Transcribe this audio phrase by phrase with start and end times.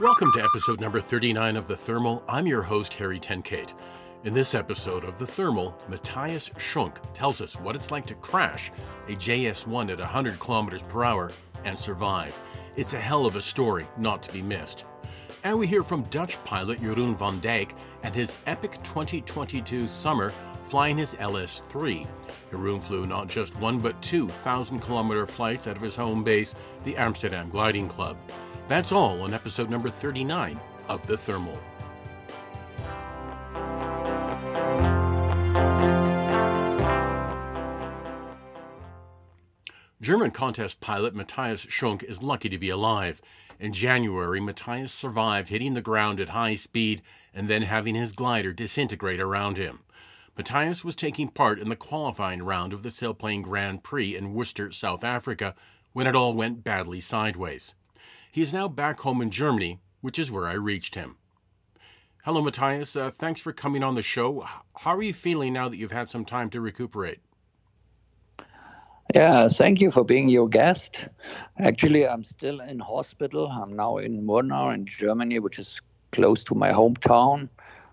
[0.00, 2.22] Welcome to episode number 39 of The Thermal.
[2.26, 3.74] I'm your host, Harry Tenkate.
[4.24, 8.72] In this episode of The Thermal, Matthias Schunk tells us what it's like to crash
[9.08, 11.32] a JS 1 at 100 kilometers per hour
[11.64, 12.34] and survive.
[12.76, 14.86] It's a hell of a story not to be missed.
[15.44, 17.72] And we hear from Dutch pilot Jeroen van Dijk
[18.02, 20.32] and his epic 2022 summer
[20.70, 22.06] flying his LS 3.
[22.50, 26.24] Jeroen flew not just one but two thousand 1,000 kilometer flights out of his home
[26.24, 26.54] base,
[26.84, 28.16] the Amsterdam Gliding Club.
[28.70, 31.58] That's all on episode number 39 of The Thermal.
[40.00, 43.20] German contest pilot Matthias Schunk is lucky to be alive.
[43.58, 47.02] In January, Matthias survived hitting the ground at high speed
[47.34, 49.80] and then having his glider disintegrate around him.
[50.36, 54.70] Matthias was taking part in the qualifying round of the Sailplane Grand Prix in Worcester,
[54.70, 55.56] South Africa,
[55.92, 57.74] when it all went badly sideways.
[58.32, 61.16] He is now back home in Germany, which is where I reached him.
[62.24, 62.94] Hello, Matthias.
[62.94, 64.46] Uh, thanks for coming on the show.
[64.76, 67.18] How are you feeling now that you've had some time to recuperate?
[69.14, 71.08] Yeah, thank you for being your guest.
[71.58, 73.48] Actually, I'm still in hospital.
[73.48, 75.80] I'm now in Murnau in Germany, which is
[76.12, 77.48] close to my hometown.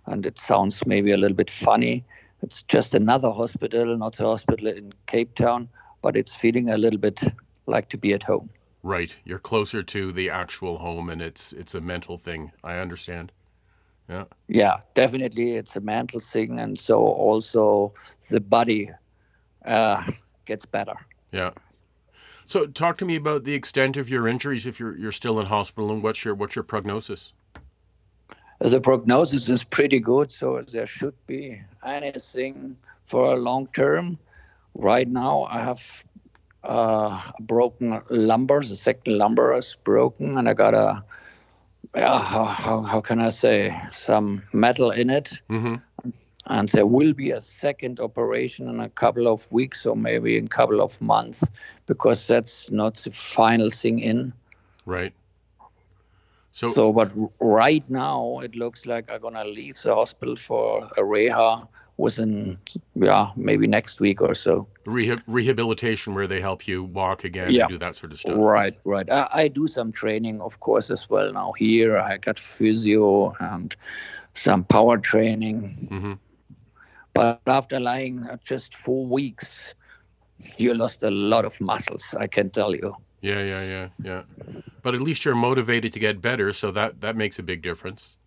[0.06, 2.06] And it sounds maybe a little bit funny.
[2.44, 5.68] It's just another hospital, not the hospital in Cape Town,
[6.04, 7.24] but it's feeling a little bit
[7.66, 8.52] like to be at home.
[8.88, 9.14] Right.
[9.26, 12.54] You're closer to the actual home and it's it's a mental thing.
[12.64, 13.34] I understand.
[14.08, 14.24] Yeah.
[14.48, 17.94] Yeah, definitely it's a mental thing and so also
[18.30, 18.90] the body
[19.66, 20.02] uh,
[20.46, 20.96] gets better.
[21.34, 21.52] Yeah.
[22.46, 25.48] So talk to me about the extent of your injuries if you're you're still in
[25.48, 27.34] hospital and what's your what's your prognosis?
[28.60, 34.18] The prognosis is pretty good, so there should be anything for a long term.
[34.76, 36.04] Right now, I have
[36.64, 38.62] uh, broken lumbar.
[38.62, 41.04] The second lumbar is broken, and I got a
[41.96, 45.40] yeah, how, how, how can I say some metal in it.
[45.50, 45.76] Mm-hmm
[46.50, 50.46] and there will be a second operation in a couple of weeks or maybe in
[50.46, 51.50] a couple of months
[51.86, 54.34] because that's not the final thing in
[54.86, 55.14] right
[56.52, 61.02] so so but right now it looks like i'm gonna leave the hospital for a
[61.02, 61.67] reha
[61.98, 62.58] within
[62.96, 67.64] yeah maybe next week or so Rehab, rehabilitation where they help you walk again yeah.
[67.64, 70.92] and do that sort of stuff right right I, I do some training of course
[70.92, 73.76] as well now here i got physio and
[74.36, 76.14] some power training mm-hmm.
[77.18, 79.74] But after lying just four weeks,
[80.58, 82.94] you lost a lot of muscles, I can tell you.
[83.22, 84.22] Yeah, yeah, yeah, yeah.
[84.84, 88.20] But at least you're motivated to get better, so that that makes a big difference.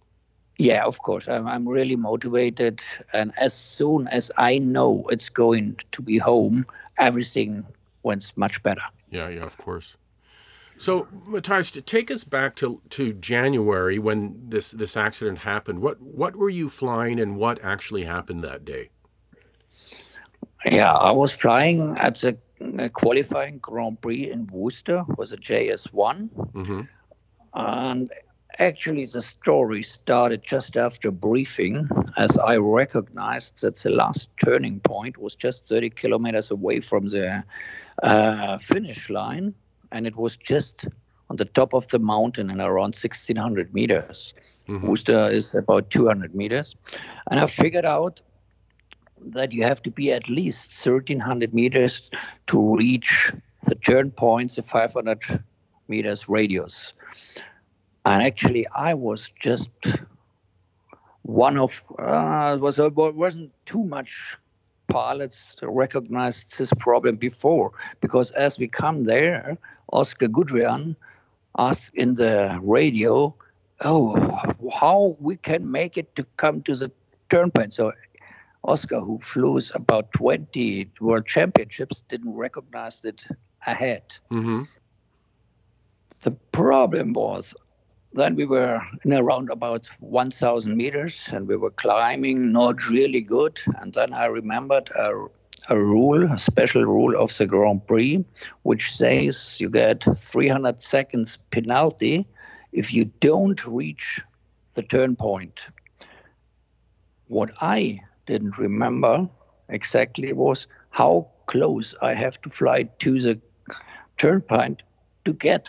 [0.60, 1.26] Yeah, of course.
[1.26, 2.82] I'm, I'm really motivated.
[3.14, 6.66] And as soon as I know it's going to be home,
[6.98, 7.64] everything
[8.02, 8.82] went much better.
[9.10, 9.96] Yeah, yeah, of course.
[10.76, 15.98] So, Matthias, to take us back to, to January when this, this accident happened, what,
[16.02, 18.90] what were you flying and what actually happened that day?
[20.66, 26.28] Yeah, I was flying at the qualifying Grand Prix in Worcester, was a JS1.
[26.52, 26.80] Mm-hmm.
[27.54, 28.10] And
[28.60, 35.18] actually, the story started just after briefing, as I recognized that the last turning point
[35.18, 37.42] was just 30 kilometers away from the
[38.02, 39.54] uh, finish line
[39.92, 40.86] and it was just
[41.28, 44.34] on the top of the mountain and around 1600 meters.
[44.68, 45.32] Mm-hmm.
[45.34, 46.76] Is about 200 meters.
[47.28, 48.20] And I figured out
[49.20, 52.08] that you have to be at least 1300 meters
[52.46, 53.32] to reach
[53.64, 55.42] the turn points, the 500
[55.88, 56.92] meters radius.
[58.04, 59.70] And actually, I was just
[61.22, 64.36] one of, uh, was, uh, wasn't too much
[64.90, 69.56] pilots recognized this problem before because as we come there,
[69.92, 70.96] Oscar Goudriaan
[71.58, 73.34] asked in the radio,
[73.84, 74.14] "Oh,
[74.72, 76.90] how we can make it to come to the
[77.28, 77.92] turnpike?" So
[78.64, 83.24] Oscar, who flew about 20 world championships, didn't recognize it
[83.66, 84.02] ahead.
[84.30, 84.62] Mm-hmm.
[86.22, 87.54] The problem was
[88.12, 93.60] then we were in around about 1,000 meters and we were climbing, not really good.
[93.80, 95.26] And then I remembered a,
[95.68, 98.24] a rule, a special rule of the Grand Prix,
[98.62, 102.26] which says you get 300 seconds penalty
[102.72, 104.20] if you don't reach
[104.74, 105.66] the turn point.
[107.28, 109.28] What I didn't remember
[109.68, 113.40] exactly was how close I have to fly to the
[114.16, 114.82] turn point
[115.24, 115.68] to get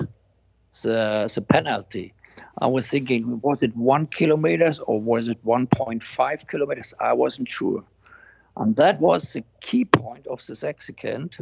[0.81, 2.13] the, the penalty.
[2.59, 6.93] I was thinking, was it one kilometers or was it 1.5 kilometers?
[6.99, 7.83] I wasn't sure.
[8.57, 11.37] And that was the key point of this accident.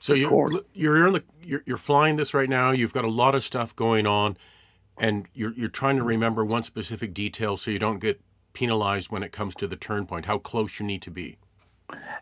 [0.00, 2.70] So you're you're in the you're, you're flying this right now.
[2.70, 4.36] You've got a lot of stuff going on.
[4.98, 8.20] and you're you're trying to remember one specific detail so you don't get
[8.52, 10.26] penalized when it comes to the turn point.
[10.26, 11.38] How close you need to be.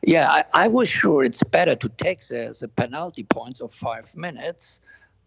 [0.02, 4.14] Yeah, I, I was sure it's better to take the, the penalty points of five
[4.16, 4.80] minutes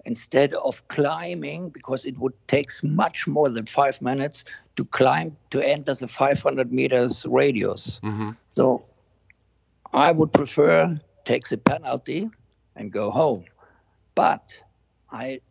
[0.06, 4.44] instead of climbing because it would take much more than five minutes
[4.76, 8.00] to climb to enter the 500 meters radius.
[8.04, 8.32] Mm-hmm.
[8.52, 8.84] So
[9.94, 12.30] I would prefer take the penalty
[12.76, 13.46] and go home.
[14.16, 14.44] But
[15.12, 15.42] I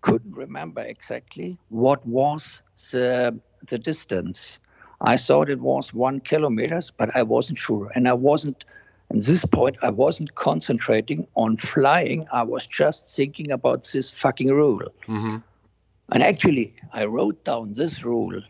[0.00, 2.60] couldn't remember exactly what was
[2.92, 3.38] the,
[3.68, 4.58] the distance.
[5.02, 7.92] I thought it was one kilometers, but I wasn't sure.
[7.94, 8.64] And I wasn't,
[9.10, 12.24] at this point, I wasn't concentrating on flying.
[12.32, 14.82] I was just thinking about this fucking rule.
[15.06, 15.38] Mm-hmm.
[16.12, 18.42] And actually, I wrote down this rule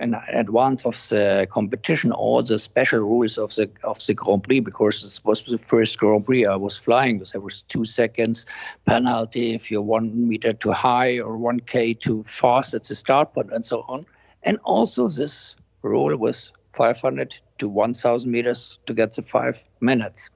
[0.00, 4.60] in advance of the competition, all the special rules of the of the Grand Prix,
[4.60, 7.24] because this was the first Grand Prix I was flying.
[7.32, 8.46] There was two seconds
[8.86, 13.32] penalty if you're one meter too high or one k too fast at the start
[13.34, 14.04] point, and so on.
[14.42, 20.30] And also, this rule was 500 to 1,000 meters to get the five minutes.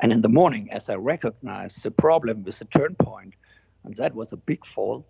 [0.00, 3.34] And in the morning, as I recognized the problem with the turn point,
[3.84, 5.06] and that was a big fault,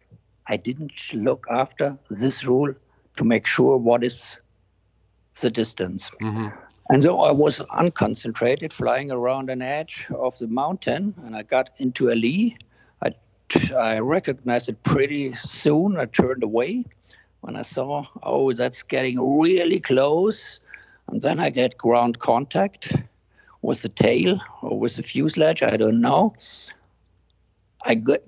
[0.49, 2.73] I didn't look after this rule
[3.17, 4.37] to make sure what is
[5.41, 6.11] the distance.
[6.21, 6.49] Mm-hmm.
[6.89, 11.71] And so I was unconcentrated, flying around an edge of the mountain, and I got
[11.79, 12.57] into a lee.
[13.03, 13.13] I,
[13.77, 15.99] I recognized it pretty soon.
[15.99, 16.85] I turned away
[17.47, 20.59] when I saw, oh, that's getting really close.
[21.07, 22.93] And then I get ground contact
[23.63, 26.35] with the tail or with the fuselage, I don't know.
[27.85, 28.25] I get,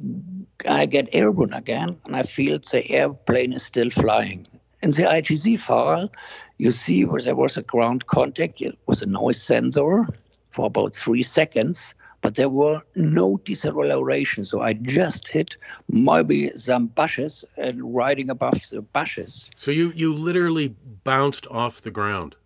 [0.68, 4.46] I get airborne again, and I feel the airplane is still flying.
[4.82, 6.12] In the IGC file,
[6.58, 10.06] you see where there was a ground contact, it was a noise sensor
[10.50, 11.92] for about three seconds,
[12.28, 14.44] but there were no deceleration.
[14.44, 15.56] So I just hit
[15.88, 19.50] maybe some bushes and riding above the bushes.
[19.56, 22.36] So you you literally bounced off the ground.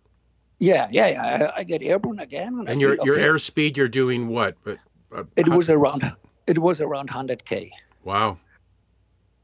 [0.59, 1.51] Yeah, yeah, yeah.
[1.53, 2.59] I, I get airborne again.
[2.59, 3.25] And, and your your okay.
[3.25, 4.55] airspeed, you're doing what?
[4.63, 4.77] But
[5.13, 6.09] uh, it was around
[6.47, 7.69] it was around 100k.
[8.05, 8.37] Wow.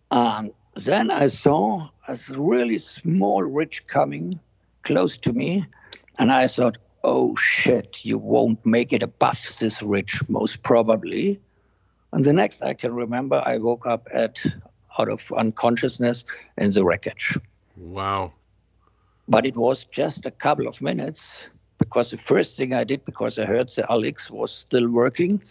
[0.09, 4.39] And then I saw a really small ridge coming
[4.83, 5.65] close to me,
[6.17, 11.39] and I thought, oh shit, you won't make it above this ridge, most probably.
[12.11, 14.43] And the next I can remember, I woke up at
[14.97, 16.25] out of unconsciousness
[16.57, 17.37] in the wreckage.
[17.77, 18.33] Wow.
[19.27, 21.47] But it was just a couple of minutes
[21.77, 25.41] because the first thing I did, because I heard the Alex was still working,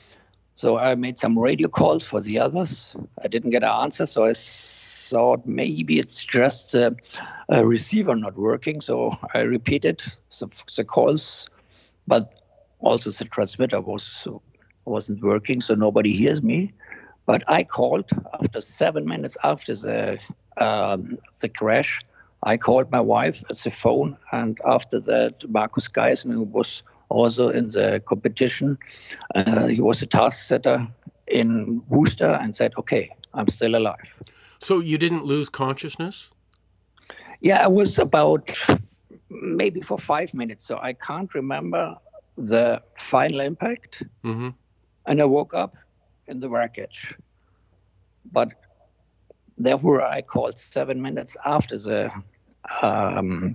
[0.59, 2.95] so I made some radio calls for the others.
[3.23, 6.97] I didn't get an answer, so I thought maybe it's just a,
[7.49, 8.81] a receiver not working.
[8.81, 10.03] So I repeated
[10.37, 11.49] the, the, calls,
[12.09, 12.43] but
[12.81, 14.27] also the transmitter was
[14.85, 16.73] wasn't working, so nobody hears me.
[17.25, 20.19] But I called after seven minutes after the
[20.57, 22.01] um, the crash.
[22.43, 27.49] I called my wife at the phone, and after that, Markus Geisman who was also
[27.49, 28.79] in the competition.
[29.35, 30.87] Uh, he was a task setter
[31.27, 34.23] in Worcester and said, "Okay, I'm still alive."
[34.59, 36.31] So you didn't lose consciousness?
[37.41, 38.51] Yeah, it was about
[39.31, 40.65] maybe for five minutes.
[40.65, 41.97] So I can't remember
[42.37, 44.03] the final impact.
[44.25, 44.51] Mm-hmm.
[45.07, 45.77] And I woke up
[46.27, 47.15] in the wreckage.
[48.31, 48.53] But
[49.57, 52.11] therefore, I called seven minutes after the
[52.83, 53.55] um,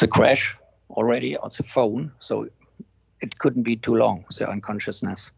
[0.00, 0.56] the crash
[0.90, 2.12] already on the phone.
[2.18, 2.48] So
[3.20, 5.32] it couldn't be too long, the unconsciousness.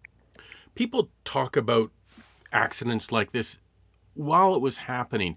[0.74, 1.90] People talk about
[2.52, 3.58] accidents like this
[4.14, 5.36] while it was happening,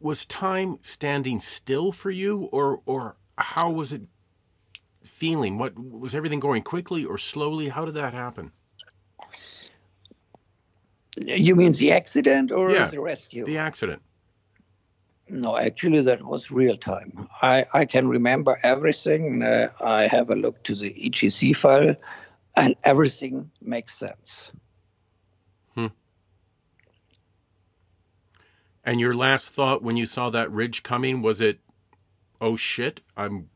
[0.00, 4.02] was time standing still for you, or or how was it
[5.02, 5.58] feeling?
[5.58, 7.68] What was everything going quickly or slowly?
[7.68, 8.52] How did that happen?
[11.16, 13.44] You mean the accident or yeah, the rescue?
[13.44, 14.02] The accident.
[15.28, 17.28] No, actually, that was real time.
[17.40, 19.42] I, I can remember everything.
[19.42, 21.96] Uh, I have a look to the IGC file,
[22.56, 24.50] and everything makes sense.
[25.74, 25.86] Hmm.
[28.84, 31.58] And your last thought when you saw that ridge coming was it,
[32.40, 33.48] oh shit, I'm.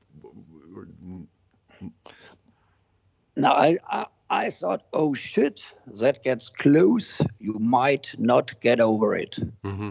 [3.37, 7.20] No, I, I, I thought, oh shit, that gets close.
[7.38, 9.38] You might not get over it.
[9.62, 9.90] Mm-hmm.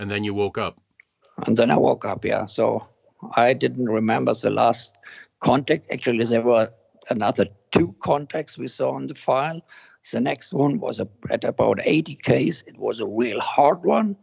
[0.00, 0.80] And then you woke up.
[1.46, 2.46] And then I woke up, yeah.
[2.46, 2.88] So
[3.36, 4.92] I didn't remember the last
[5.40, 5.92] contact.
[5.92, 6.70] Actually, there were
[7.10, 9.60] another two contacts we saw on the file.
[10.10, 12.62] The next one was a, at about 80 Ks.
[12.66, 14.16] It was a real hard one.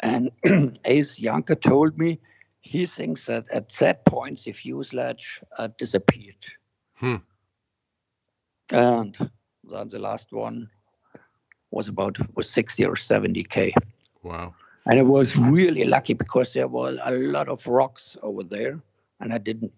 [0.00, 2.18] And Uys Jonker told me
[2.62, 6.44] he thinks that at that point the fuselage uh, disappeared.
[6.94, 7.16] Hmm.
[8.70, 9.30] And
[9.64, 10.70] then the last one
[11.70, 13.74] was about was 60 or 70 k.
[14.22, 14.54] Wow.
[14.90, 18.80] And I was really lucky because there were a lot of rocks over there,
[19.20, 19.72] and I didn't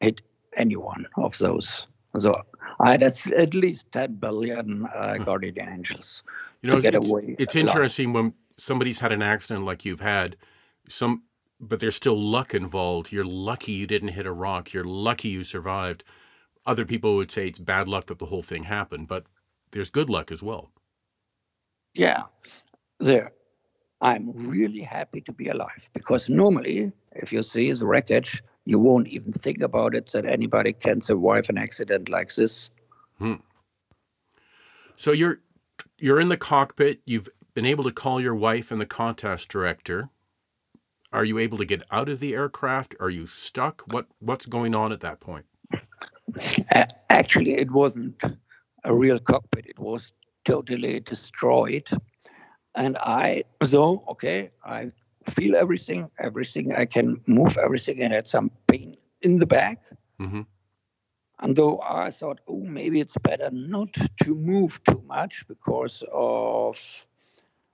[0.00, 0.22] hit
[0.56, 1.86] any one of those.
[2.18, 2.42] So
[2.80, 6.22] I had at least 10 billion uh, guardian angels.
[6.62, 10.38] You know, it's, it's interesting when somebody's had an accident like you've had,
[10.88, 11.24] some,
[11.60, 13.12] but there's still luck involved.
[13.12, 14.72] You're lucky you didn't hit a rock.
[14.72, 16.02] You're lucky you survived.
[16.64, 19.26] Other people would say it's bad luck that the whole thing happened, but
[19.72, 20.70] there's good luck as well.
[21.92, 22.22] Yeah,
[23.00, 23.32] there.
[24.00, 29.08] I'm really happy to be alive because normally, if you see the wreckage, you won't
[29.08, 32.70] even think about it that anybody can survive an accident like this.
[33.18, 33.34] Hmm.
[34.96, 35.40] So you're
[35.98, 37.00] you're in the cockpit.
[37.04, 40.08] You've been able to call your wife and the contest director.
[41.12, 42.94] Are you able to get out of the aircraft?
[43.00, 43.82] Are you stuck?
[43.92, 45.46] What what's going on at that point?
[47.10, 48.22] Actually, it wasn't
[48.84, 49.66] a real cockpit.
[49.66, 50.12] It was
[50.44, 51.88] totally destroyed.
[52.74, 54.92] And I so okay, I
[55.28, 56.74] feel everything, everything.
[56.74, 59.82] I can move everything, and had some pain in the back.
[60.20, 60.42] Mm-hmm.
[61.40, 67.06] And though I thought, oh, maybe it's better not to move too much because of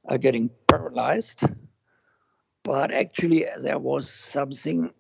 [0.09, 1.43] uh, getting paralyzed.
[2.63, 4.93] But actually, there was something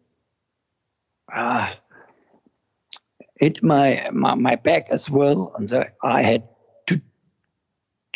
[1.32, 1.74] uh,
[3.38, 5.52] hit my, my, my back as well.
[5.56, 6.42] And so I had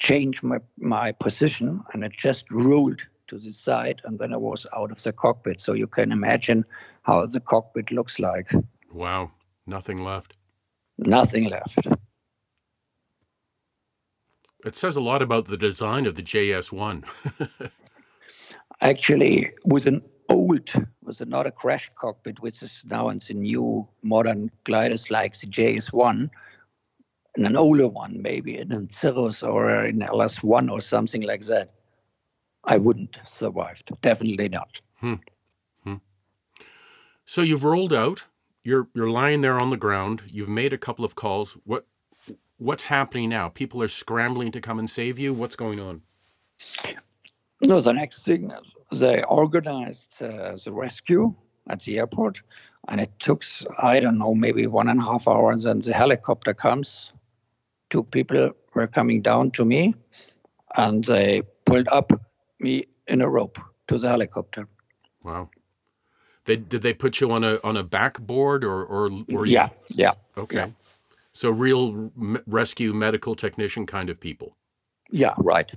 [0.00, 4.00] to change my, my position and it just rolled to the side.
[4.04, 5.61] And then I was out of the cockpit.
[5.61, 6.64] So you can imagine
[7.02, 8.50] how the cockpit looks like.
[8.92, 9.30] Wow.
[9.66, 10.37] Nothing left
[11.07, 11.88] nothing left.
[14.64, 17.04] It says a lot about the design of the JS1.
[18.83, 20.71] Actually, with an old,
[21.02, 25.47] was not a crash cockpit, which is now in the new modern gliders like the
[25.47, 26.30] JS1,
[27.37, 31.72] and an older one, maybe in a Cirrus or in LS1 or something like that,
[32.64, 33.90] I wouldn't survived.
[34.02, 34.80] Definitely not.
[34.96, 35.14] Hmm.
[35.84, 35.96] Hmm.
[37.25, 38.26] So you've rolled out
[38.62, 40.22] you're you're lying there on the ground.
[40.28, 41.56] You've made a couple of calls.
[41.64, 41.87] What
[42.58, 43.49] what's happening now?
[43.49, 45.32] People are scrambling to come and save you.
[45.32, 46.02] What's going on?
[47.62, 48.50] No, the next thing
[48.92, 51.34] they organized uh, the rescue
[51.68, 52.42] at the airport,
[52.88, 53.44] and it took
[53.78, 55.64] I don't know maybe one and a half hours.
[55.64, 57.12] And the helicopter comes.
[57.90, 59.94] Two people were coming down to me,
[60.76, 62.12] and they pulled up
[62.61, 64.66] me in a rope to the helicopter.
[65.25, 65.50] Wow.
[66.44, 69.54] They did they put you on a on a backboard or or were you?
[69.54, 70.12] Yeah, yeah.
[70.37, 70.56] Okay.
[70.56, 70.68] Yeah.
[71.32, 72.11] So real
[72.47, 74.56] rescue medical technician kind of people.
[75.11, 75.73] Yeah, right.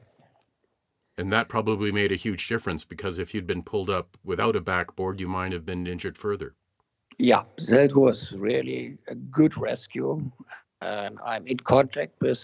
[1.17, 4.61] And that probably made a huge difference because if you'd been pulled up without a
[4.61, 6.55] backboard, you might have been injured further.
[7.19, 10.31] Yeah, that was really a good rescue.
[10.83, 12.39] And I'm in contact with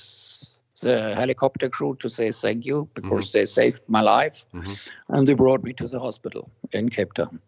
[0.81, 3.39] the helicopter crew to say thank you because mm-hmm.
[3.39, 4.45] they saved my life.
[4.53, 5.13] Mm-hmm.
[5.13, 7.39] And they brought me to the hospital in Cape Town.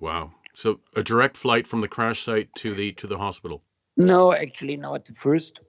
[0.00, 0.32] Wow.
[0.54, 3.62] So a direct flight from the crash site to the to the hospital.
[3.96, 5.04] No, actually not.
[5.04, 5.60] The first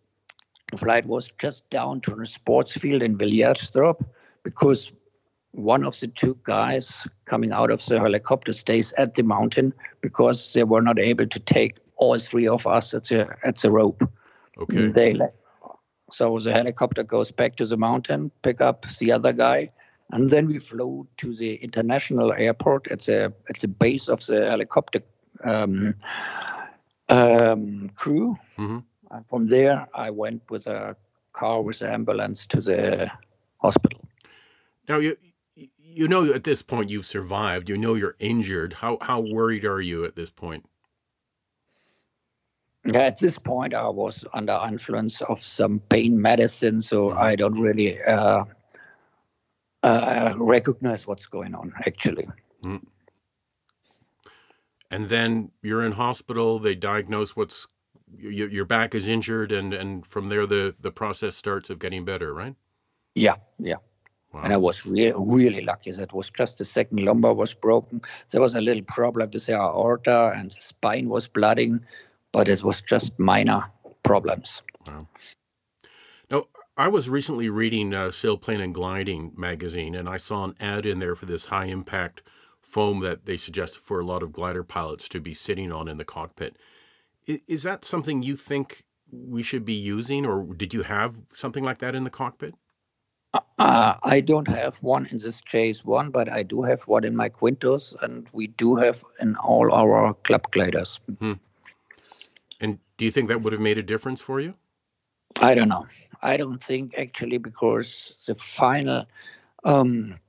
[0.77, 4.05] flight was just down to the sports field in Villiersdorp
[4.43, 4.91] because
[5.51, 10.53] one of the two guys coming out of the helicopter stays at the mountain because
[10.53, 14.03] they were not able to take all three of us at the at the rope.
[14.59, 14.87] Okay.
[14.87, 15.19] They
[16.11, 19.71] so the helicopter goes back to the mountain, pick up the other guy,
[20.11, 24.49] and then we flew to the international airport at the at the base of the
[24.49, 25.01] helicopter
[25.43, 25.95] um,
[27.09, 28.37] um, crew.
[28.57, 28.79] Mm-hmm.
[29.11, 30.95] And from there, I went with a
[31.33, 33.11] car with the ambulance to the
[33.57, 34.01] hospital.
[34.87, 35.17] Now you
[35.55, 37.69] you know at this point you've survived.
[37.69, 38.73] You know you're injured.
[38.73, 40.65] How how worried are you at this point?
[42.93, 47.19] At this point, I was under influence of some pain medicine, so mm-hmm.
[47.19, 48.45] I don't really uh,
[49.83, 52.27] uh, recognize what's going on actually.
[52.63, 52.81] Mm.
[54.91, 56.57] And then you're in hospital.
[56.57, 57.67] They diagnose what's
[58.17, 62.05] your, your back is injured, and and from there the the process starts of getting
[62.05, 62.55] better, right?
[63.13, 63.75] Yeah, yeah.
[64.33, 64.41] Wow.
[64.43, 65.91] And I was really, really lucky.
[65.91, 68.01] That was just the second lumbar was broken.
[68.29, 71.81] There was a little problem with the aorta, and the spine was blooding,
[72.31, 73.63] but it was just minor
[74.03, 74.61] problems.
[74.87, 75.07] Wow.
[76.29, 76.45] Now,
[76.77, 80.99] I was recently reading uh, Sailplane and Gliding magazine, and I saw an ad in
[80.99, 82.21] there for this high impact
[82.61, 85.97] foam that they suggest for a lot of glider pilots to be sitting on in
[85.97, 86.55] the cockpit.
[87.25, 91.63] Is, is that something you think we should be using, or did you have something
[91.63, 92.53] like that in the cockpit?
[93.33, 97.15] Uh, uh I don't have one in this JS1, but I do have one in
[97.15, 100.99] my Quintus, and we do have in all our club gliders.
[101.19, 101.33] Hmm.
[102.99, 104.55] Do you think that would have made a difference for you?
[105.39, 105.87] I don't know.
[106.21, 109.05] I don't think actually because the final
[109.63, 110.19] um,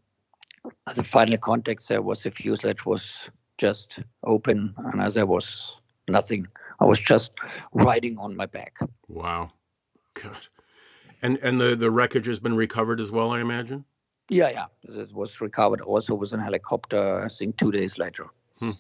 [0.94, 5.74] the final contact there was the fuselage was just open and there was
[6.08, 6.46] nothing.
[6.78, 7.32] I was just
[7.72, 8.78] riding on my back.
[9.08, 9.50] Wow,
[10.14, 10.46] God.
[11.22, 13.84] And and the the wreckage has been recovered as well, I imagine.
[14.28, 17.24] Yeah, yeah, it was recovered also with a helicopter.
[17.24, 18.28] I think two days later.
[18.60, 18.78] Hmm.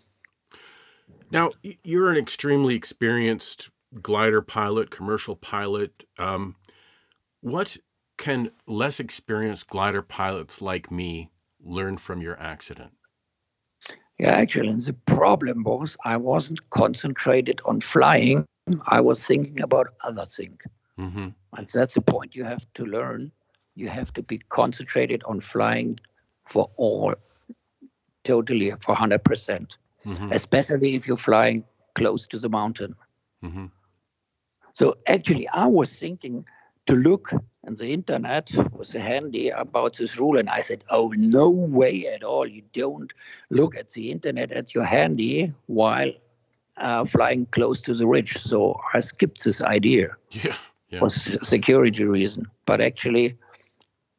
[1.32, 1.50] Now
[1.82, 3.68] you're an extremely experienced
[4.02, 6.04] glider pilot, commercial pilot.
[6.18, 6.56] Um,
[7.40, 7.76] what
[8.16, 11.30] can less experienced glider pilots like me
[11.62, 12.92] learn from your accident?
[14.18, 18.44] Yeah, actually, the problem was I wasn't concentrated on flying.
[18.88, 20.60] I was thinking about other things.
[20.98, 21.28] Mm-hmm.
[21.56, 23.32] And that's the point you have to learn.
[23.74, 25.98] You have to be concentrated on flying
[26.44, 27.14] for all,
[28.24, 30.32] totally for 100%, percent mm-hmm.
[30.32, 32.94] especially if you're flying close to the mountain.
[33.42, 33.66] Mm-hmm.
[34.74, 36.44] So actually, I was thinking
[36.86, 37.32] to look
[37.66, 42.22] on the internet was handy about this rule, and I said, "Oh, no way at
[42.22, 42.46] all!
[42.46, 43.12] You don't
[43.50, 46.10] look at the internet at your handy while
[46.78, 50.16] uh, flying close to the ridge." So I skipped this idea.
[50.30, 50.56] Yeah,
[50.88, 51.00] yeah.
[51.00, 53.36] for security reason, but actually,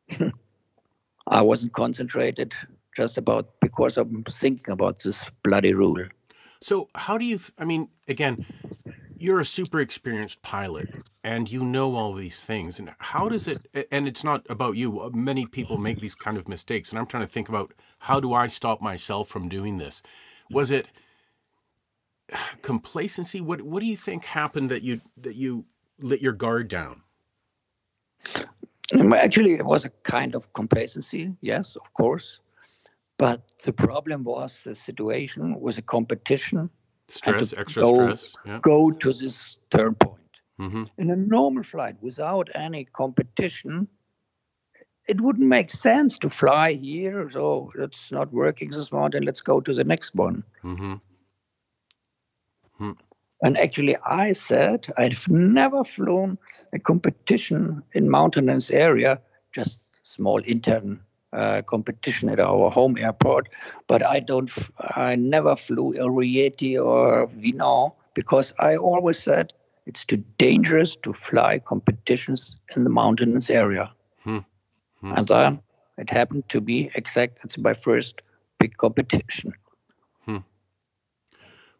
[1.28, 2.54] I wasn't concentrated
[2.96, 6.06] just about because I'm thinking about this bloody rule.
[6.62, 7.40] So how do you?
[7.58, 8.46] I mean, again,
[9.22, 10.90] you're a super experienced pilot
[11.24, 15.00] and you know all these things and how does it and it's not about you
[15.00, 18.20] uh, many people make these kind of mistakes and i'm trying to think about how
[18.20, 20.02] do i stop myself from doing this?
[20.50, 20.90] Was it
[22.62, 23.42] complacency?
[23.42, 25.66] What what do you think happened that you that you
[26.00, 27.04] let your guard down?
[28.94, 32.42] Um, actually it was a kind of complacency yes of course
[33.18, 36.70] but the problem was the situation was a competition
[37.12, 38.36] stress, extra go, stress.
[38.46, 38.60] Yeah.
[38.62, 40.42] Go to this turn point.
[40.60, 40.84] Mm-hmm.
[40.98, 43.88] In a normal flight, without any competition,
[45.08, 47.30] it wouldn't make sense to fly here.
[47.30, 49.24] So it's not working this morning.
[49.24, 50.44] Let's go to the next one.
[50.64, 50.94] Mm-hmm.
[52.78, 52.92] Hmm.
[53.44, 56.38] And actually, I said I've never flown
[56.74, 59.20] a competition in mountainous area,
[59.52, 61.02] just small intern
[61.34, 63.50] uh, competition at our home airport,
[63.88, 64.52] but I don't.
[64.80, 69.54] I never flew a Rieti or Vinon because I always said
[69.86, 73.92] it's too dangerous to fly competitions in the mountainous area.
[74.24, 74.40] Hmm.
[75.00, 75.14] Hmm.
[75.14, 75.62] And then
[75.98, 77.40] it happened to be exact.
[77.44, 78.22] It's my first
[78.60, 79.54] big competition.
[80.26, 80.38] Hmm.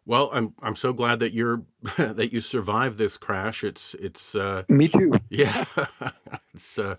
[0.04, 1.62] Well, I'm I'm so glad that you're
[1.98, 3.62] that you survived this crash.
[3.64, 5.12] It's it's uh, me too.
[5.30, 5.64] Yeah,
[6.54, 6.78] it's.
[6.78, 6.96] Uh,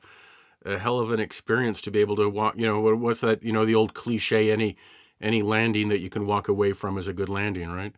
[0.65, 2.55] a hell of an experience to be able to walk.
[2.57, 3.43] You know, what's that?
[3.43, 4.75] You know, the old cliche: any
[5.21, 7.93] any landing that you can walk away from is a good landing, right?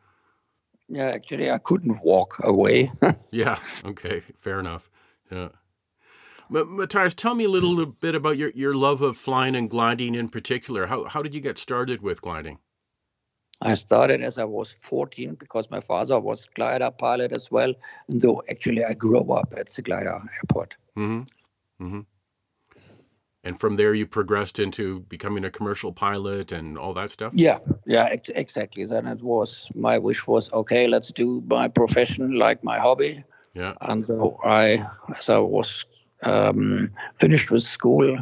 [0.87, 2.91] Yeah, actually, I couldn't walk away.
[3.31, 3.57] yeah.
[3.83, 4.21] Okay.
[4.37, 4.89] Fair enough.
[5.31, 5.49] Yeah.
[6.49, 10.13] But Matthias, tell me a little bit about your, your love of flying and gliding
[10.13, 10.85] in particular.
[10.85, 12.59] How how did you get started with gliding?
[13.61, 17.73] I started as I was 14 because my father was glider pilot as well.
[18.09, 20.75] And so actually I grew up at the glider airport.
[20.97, 21.85] Mm-hmm.
[21.85, 22.01] Mm-hmm
[23.45, 27.31] and from there you progressed into becoming a commercial pilot and all that stuff?
[27.35, 28.85] Yeah yeah ex- exactly.
[28.85, 33.23] Then it was my wish was okay let's do my profession like my hobby.
[33.53, 33.73] Yeah.
[33.81, 34.85] And so i
[35.17, 35.85] as i was
[36.23, 38.17] um, finished with school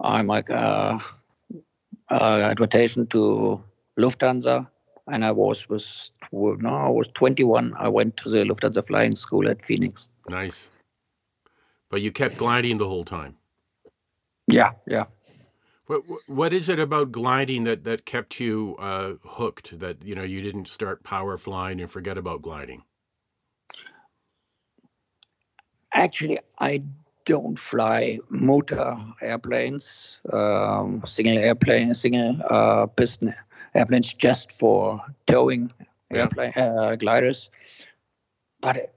[0.00, 0.98] i like uh,
[2.08, 3.62] uh, advertising to
[3.98, 4.66] lufthansa.
[5.12, 9.48] And i was was no i was 21 i went to the lufthansa flying school
[9.48, 10.08] at phoenix.
[10.28, 10.70] Nice.
[11.90, 13.36] But you kept gliding the whole time
[14.50, 15.04] yeah, yeah.
[15.86, 19.78] What what is it about gliding that that kept you uh, hooked?
[19.78, 22.84] That you know you didn't start power flying and forget about gliding.
[25.92, 26.84] Actually, I
[27.24, 33.34] don't fly motor airplanes, um, single airplane, single uh, piston
[33.74, 35.72] airplanes, just for towing
[36.10, 36.18] yeah.
[36.18, 37.50] airplane uh, gliders.
[38.60, 38.94] But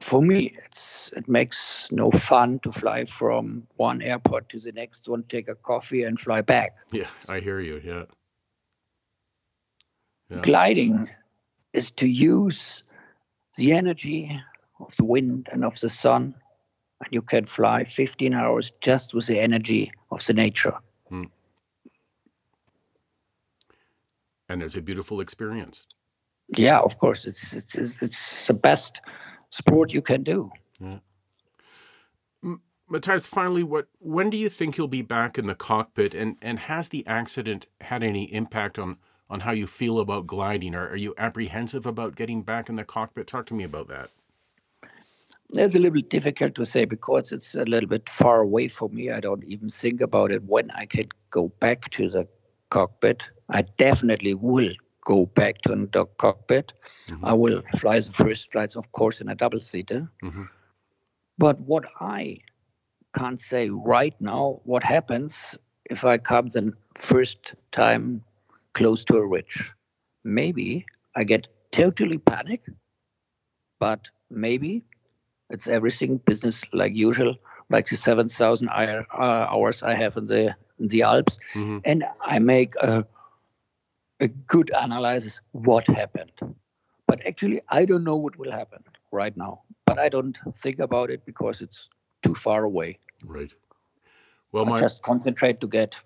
[0.00, 5.08] for me, it's it makes no fun to fly from one airport to the next
[5.08, 6.76] one, take a coffee, and fly back.
[6.92, 7.80] Yeah, I hear you.
[7.84, 8.04] Yeah.
[10.30, 10.40] yeah.
[10.42, 11.08] Gliding
[11.72, 12.82] is to use
[13.56, 14.40] the energy
[14.80, 16.34] of the wind and of the sun,
[17.00, 20.74] and you can fly 15 hours just with the energy of the nature.
[21.08, 21.24] Hmm.
[24.48, 25.86] And it's a beautiful experience.
[26.56, 29.02] Yeah, of course, it's it's it's the best
[29.50, 30.50] sport you can do.
[30.80, 30.98] Yeah.
[32.90, 36.58] Matthias, finally, what when do you think you'll be back in the cockpit, and and
[36.58, 38.96] has the accident had any impact on
[39.28, 40.74] on how you feel about gliding?
[40.74, 43.26] Or are you apprehensive about getting back in the cockpit?
[43.26, 44.10] Talk to me about that.
[45.52, 48.88] it's a little bit difficult to say because it's a little bit far away for
[48.88, 49.10] me.
[49.10, 52.26] I don't even think about it when I can go back to the
[52.70, 53.28] cockpit.
[53.50, 54.72] I definitely will
[55.08, 56.74] go back to the cockpit.
[57.08, 57.24] Mm-hmm.
[57.24, 60.10] I will fly the first flights, of course, in a double seater.
[60.22, 60.44] Mm-hmm.
[61.38, 62.40] But what I
[63.14, 65.56] can't say right now, what happens
[65.90, 68.22] if I come the first time
[68.74, 69.72] close to a ridge?
[70.24, 70.84] Maybe
[71.16, 72.60] I get totally panic,
[73.80, 74.84] but maybe
[75.48, 77.34] it's everything business like usual,
[77.70, 81.78] like the 7,000 uh, hours I have in the in the Alps, mm-hmm.
[81.84, 83.04] and I make a
[84.20, 86.32] a good analysis what happened.
[87.06, 89.62] But actually, I don't know what will happen right now.
[89.86, 91.88] But I don't think about it because it's
[92.22, 92.98] too far away.
[93.24, 93.52] Right.
[94.52, 94.78] Well, my...
[94.78, 95.98] just concentrate to get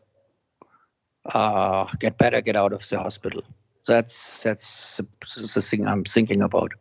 [1.26, 3.42] uh, get better, get out of the hospital.
[3.86, 6.72] That's that's the thing I'm thinking about.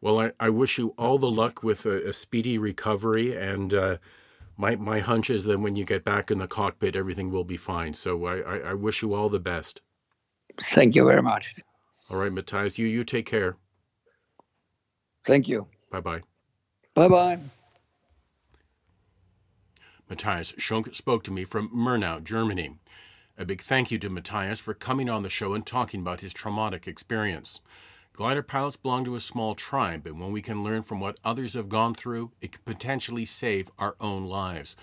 [0.00, 3.96] Well, I, I wish you all the luck with a, a speedy recovery, and uh,
[4.56, 7.56] my my hunch is that when you get back in the cockpit, everything will be
[7.56, 7.94] fine.
[7.94, 9.82] So I, I, I wish you all the best.
[10.60, 11.54] Thank you very much.
[12.10, 13.56] All right, Matthias, you you take care.
[15.24, 15.66] Thank you.
[15.90, 16.22] Bye bye.
[16.94, 17.38] Bye bye.
[20.08, 22.78] Matthias Schunk spoke to me from Murnau, Germany.
[23.38, 26.34] A big thank you to Matthias for coming on the show and talking about his
[26.34, 27.60] traumatic experience.
[28.12, 31.54] Glider pilots belong to a small tribe, and when we can learn from what others
[31.54, 34.76] have gone through, it could potentially save our own lives.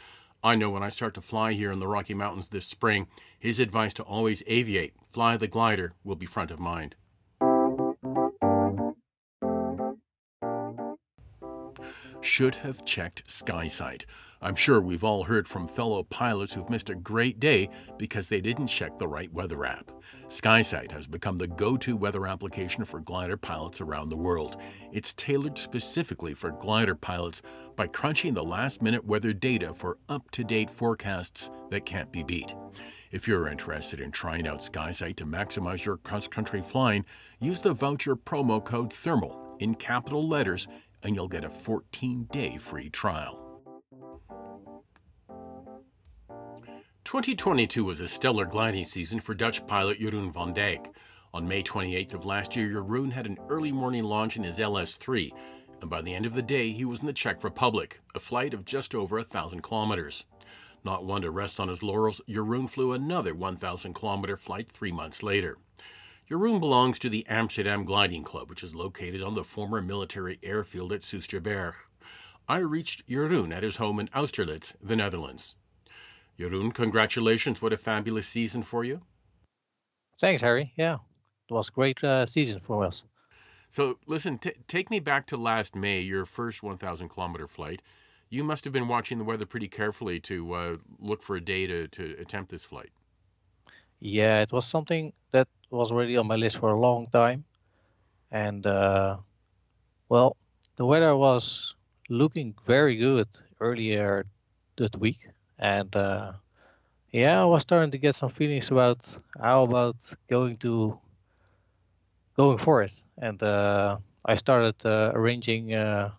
[0.43, 3.59] I know when I start to fly here in the Rocky Mountains this spring, his
[3.59, 6.93] advice to always aviate, fly the glider, will be front of mind.
[12.37, 14.05] Should have checked SkySight.
[14.43, 18.41] I'm sure we've all heard from fellow pilots who've missed a great day because they
[18.41, 19.89] didn't check the right weather app.
[20.29, 24.61] SkySight has become the go to weather application for glider pilots around the world.
[24.91, 27.41] It's tailored specifically for glider pilots
[27.75, 32.21] by crunching the last minute weather data for up to date forecasts that can't be
[32.21, 32.53] beat.
[33.09, 37.03] If you're interested in trying out SkySight to maximize your cross country flying,
[37.39, 40.67] use the voucher promo code THERMAL in capital letters
[41.03, 43.43] and you'll get a 14 day free trial.
[47.03, 50.87] 2022 was a stellar gliding season for Dutch pilot Jeroen van Dijk.
[51.33, 55.31] On May 28th of last year, Jeroen had an early morning launch in his LS3,
[55.81, 58.53] and by the end of the day, he was in the Czech Republic, a flight
[58.53, 60.25] of just over a thousand kilometers.
[60.83, 65.23] Not one to rest on his laurels, Jeroen flew another 1,000 kilometer flight three months
[65.23, 65.57] later.
[66.29, 70.91] Jeroen belongs to the Amsterdam Gliding Club, which is located on the former military airfield
[70.91, 71.73] at Soesterberg.
[72.49, 75.55] I reached Jeroen at his home in Austerlitz, the Netherlands.
[76.37, 77.61] Jeroen, congratulations.
[77.61, 79.01] What a fabulous season for you.
[80.19, 80.73] Thanks, Harry.
[80.75, 80.95] Yeah,
[81.49, 83.05] it was a great uh, season for us.
[83.69, 87.81] So, listen, t- take me back to last May, your first 1,000 kilometer flight.
[88.29, 91.67] You must have been watching the weather pretty carefully to uh, look for a day
[91.67, 92.89] to, to attempt this flight.
[93.99, 97.43] Yeah, it was something that was already on my list for a long time.
[98.31, 99.17] And, uh,
[100.09, 100.37] well,
[100.75, 101.75] the weather was
[102.09, 103.27] looking very good
[103.59, 104.25] earlier
[104.77, 105.27] that week
[105.59, 106.33] and uh,
[107.11, 108.97] yeah, I was starting to get some feelings about
[109.39, 109.95] how about
[110.29, 110.99] going to
[112.35, 116.11] going for it, and uh, I started uh, arranging uh,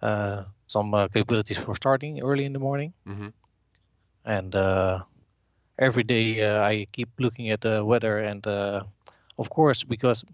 [0.00, 3.28] uh, some uh, capabilities for starting early in the morning, mm-hmm.
[4.24, 4.54] and
[5.80, 10.24] every day I keep looking at the weather, and of course because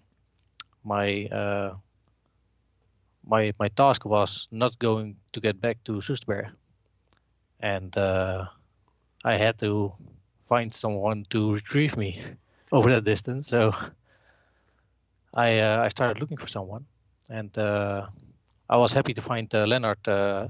[0.85, 1.29] my
[3.27, 6.53] my my task was not going to get back to Soesterberg
[7.61, 8.47] and uh,
[9.25, 9.93] I had to
[10.49, 12.23] find someone to retrieve me
[12.73, 13.49] over that distance.
[13.49, 13.73] So
[15.35, 16.87] I uh, I started looking for someone,
[17.31, 18.07] and uh,
[18.69, 20.49] I was happy to find uh, Leonard uh,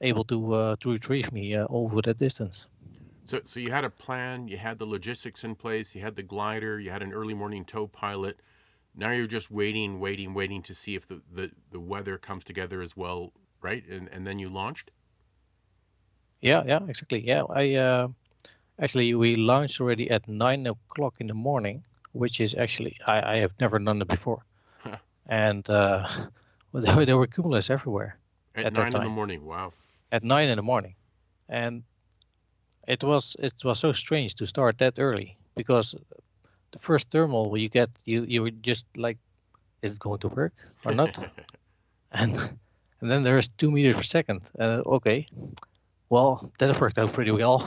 [0.00, 2.66] able to uh, to retrieve me over that distance.
[3.28, 6.22] So, so you had a plan, you had the logistics in place, you had the
[6.22, 8.40] glider, you had an early morning tow pilot.
[8.96, 12.80] Now you're just waiting, waiting, waiting to see if the, the, the weather comes together
[12.80, 13.86] as well, right?
[13.86, 14.92] And and then you launched.
[16.40, 17.20] Yeah, yeah, exactly.
[17.20, 18.08] Yeah, I uh,
[18.80, 23.36] actually we launched already at nine o'clock in the morning, which is actually I, I
[23.44, 24.46] have never done it before,
[25.26, 26.08] and uh,
[26.72, 28.16] there were cumulus everywhere
[28.54, 29.44] at, at nine in the morning.
[29.44, 29.74] Wow!
[30.10, 30.94] At nine in the morning,
[31.46, 31.82] and
[32.88, 35.94] it was it was so strange to start that early because
[36.72, 39.18] the first thermal you get you you were just like,
[39.82, 41.18] is it going to work or not?
[42.12, 42.34] and
[43.00, 44.40] and then there's two meters per second.
[44.58, 45.26] Uh, okay,
[46.08, 47.62] well, that worked out pretty well.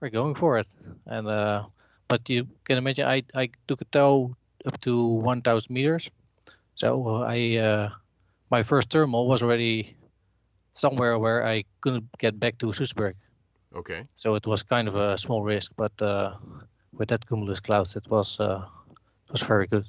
[0.00, 0.66] We're going for it,
[1.06, 1.64] and uh,
[2.08, 4.34] but you can imagine I I took a tow
[4.66, 6.10] up to 1,000 meters,
[6.74, 7.90] so uh, I uh,
[8.50, 9.96] my first thermal was already
[10.72, 13.14] somewhere where I couldn't get back to Soesterberg.
[13.74, 14.04] Okay.
[14.14, 16.34] So it was kind of a small risk, but uh,
[16.92, 18.64] with that cumulus clouds, it was uh,
[19.26, 19.86] it was very good.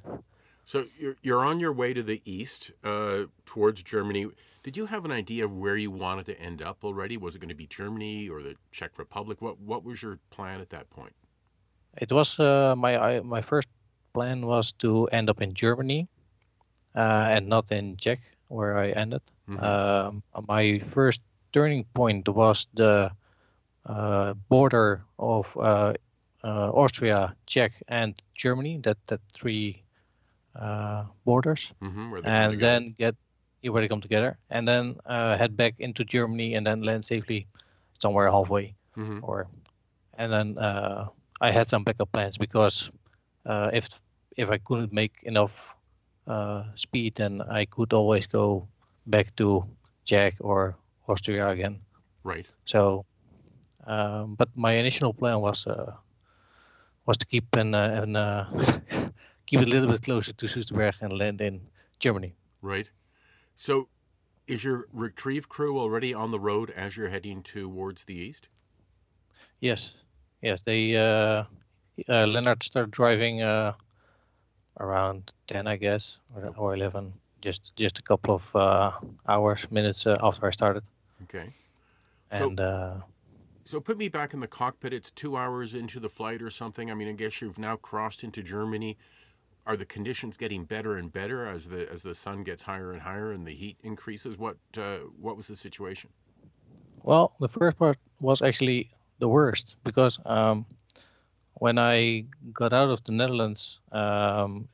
[0.66, 4.28] So you're you're on your way to the east, uh, towards Germany.
[4.64, 7.18] Did you have an idea of where you wanted to end up already?
[7.18, 9.42] Was it going to be Germany or the Czech Republic?
[9.42, 11.14] What what was your plan at that point?
[11.98, 13.68] It was uh, my I, my first
[14.14, 16.08] plan was to end up in Germany,
[16.96, 19.22] uh, and not in Czech where I ended.
[19.48, 19.64] Mhm.
[19.64, 23.12] Um, my first turning point was the
[24.50, 25.94] border of uh,
[26.44, 28.80] uh, Austria, Czech, and Germany.
[28.84, 29.84] That that three
[30.56, 33.16] uh, borders, mm-hmm, where they and then get
[33.64, 37.48] where they come together, and then uh, head back into Germany, and then land safely
[38.00, 39.20] somewhere halfway Mhm.
[39.24, 39.48] or
[40.18, 41.08] and then uh,
[41.40, 42.92] I had some backup plans because
[43.46, 43.88] uh, if
[44.38, 45.76] if I couldn't make enough
[46.28, 48.68] uh, speed, then I could always go
[49.06, 49.64] back to
[50.06, 50.76] Czech or
[51.08, 51.82] Austria again.
[52.24, 52.46] Right.
[52.66, 53.06] So,
[53.88, 55.94] um, but my initial plan was uh,
[57.06, 58.46] was to keep and uh, and uh,
[59.46, 61.62] keep it a little bit closer to Soesterberg and land in
[62.00, 62.34] Germany.
[62.62, 62.90] Right.
[63.56, 63.88] So,
[64.48, 68.48] is your retrieve crew already on the road as you're heading towards the east?
[69.60, 70.04] Yes,
[70.42, 70.62] yes.
[70.64, 71.44] They uh,
[72.10, 73.74] uh, Leonard started driving uh,
[74.80, 77.14] around ten, I guess, or, or eleven.
[77.42, 78.92] Just just a couple of uh,
[79.28, 80.84] hours, minutes uh, after I started,
[81.24, 81.48] Okay.
[82.32, 82.94] So- and uh,
[83.64, 84.94] So put me back in the cockpit.
[84.94, 86.90] It's two hours into the flight or something.
[86.90, 88.98] I mean, I guess you've now crossed into Germany.
[89.68, 93.02] Are the conditions getting better and better as the as the sun gets higher and
[93.02, 94.38] higher and the heat increases?
[94.38, 96.10] What uh, what was the situation?
[97.04, 100.66] well, the first part was actually the worst because um,
[101.54, 104.68] when I got out of the Netherlands, um,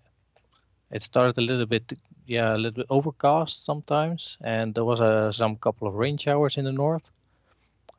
[0.91, 1.93] it started a little bit,
[2.25, 6.57] yeah, a little bit overcast sometimes, and there was a, some couple of rain showers
[6.57, 7.11] in the north.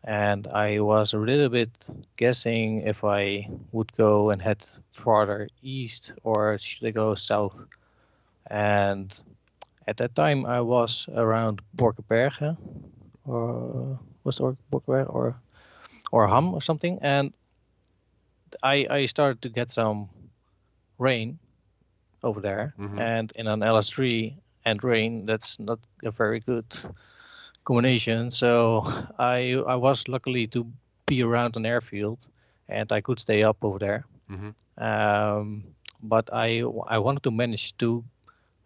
[0.05, 1.71] And I was a little bit
[2.17, 7.67] guessing if I would go and head farther east or should I go south.
[8.51, 9.13] And
[9.87, 12.57] at that time, I was around Borkenbergen,
[13.27, 15.37] or was it Borkenberg or
[16.13, 17.33] or Hamm or something, and
[18.63, 20.09] I I started to get some
[20.99, 21.39] rain
[22.23, 23.01] over there, Mhm.
[23.01, 26.67] and in an LS3 and rain, that's not a very good
[27.69, 28.31] combination.
[28.31, 28.83] So
[29.19, 30.65] I I was luckily to
[31.07, 32.19] be around an airfield,
[32.69, 34.05] and I could stay up over there.
[34.31, 34.55] Mhm.
[34.79, 35.65] Um,
[36.03, 36.63] but I
[36.97, 38.05] I wanted to manage to.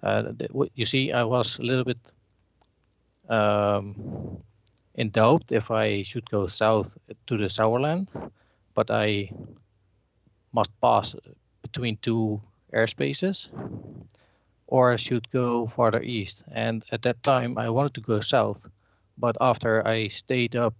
[0.02, 0.32] Uh,
[0.74, 1.98] you see, I was a little bit
[3.28, 3.94] um,
[4.94, 8.08] in doubt if I should go south to the Sauerland,
[8.74, 9.30] but I
[10.52, 11.16] must pass
[11.62, 12.40] between two
[12.72, 13.48] airspaces,
[14.66, 16.44] or I should go farther east.
[16.52, 18.68] And at that time, I wanted to go south,
[19.22, 20.74] but after I stayed up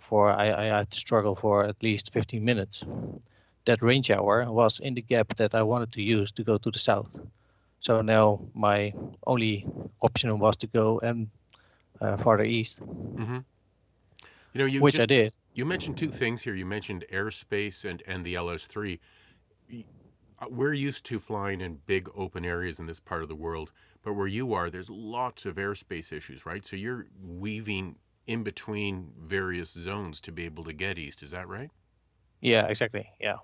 [0.00, 2.84] for, I, I had to struggle for at least 15 minutes.
[3.66, 6.70] That rain shower was in the gap that I wanted to use to go to
[6.70, 7.20] the south.
[7.80, 8.92] So now my
[9.26, 9.66] only
[10.00, 11.28] option was to go and
[12.00, 13.38] uh, farther east, Mm-hmm.
[14.54, 15.32] You know, you which I did.
[15.54, 16.54] you mentioned two things here.
[16.54, 18.98] You mentioned airspace and and the LS3.
[20.40, 23.70] Uh, We're used to flying in big open areas in this part of the world,
[24.08, 26.64] but where you are, there's lots of airspace issues, right?
[26.64, 27.06] So you're
[27.44, 31.22] weaving in between various zones to be able to get east.
[31.22, 31.70] Is that right?
[32.40, 33.04] Yeah, exactly.
[33.20, 33.36] Yeah.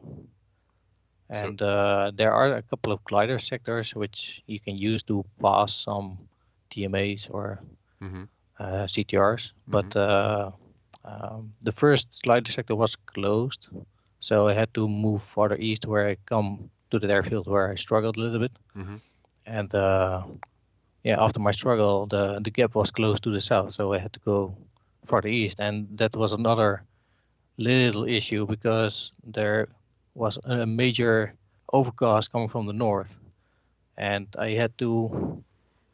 [1.33, 5.25] So- And uh, there are a couple of glider sectors which you can use to
[5.43, 6.17] pass some
[6.71, 7.59] TMAs or
[8.03, 8.25] Mm-hmm.
[8.59, 10.51] uh, CTRs, but uh,
[11.05, 13.69] um, the first glider sector was closed,
[14.21, 17.77] so I had to move farther east where I come to the airfield where I
[17.77, 18.53] struggled a little bit.
[18.77, 18.99] Mhm.
[19.47, 20.23] And uh,
[21.05, 24.13] yeah, after my struggle, the the gap was close to the south, so I had
[24.15, 24.57] to go
[25.07, 26.85] farther east, and that was another
[27.59, 29.69] little issue because there
[30.15, 31.35] was a major
[31.73, 33.19] overcast coming from the north,
[33.97, 35.43] and I had to,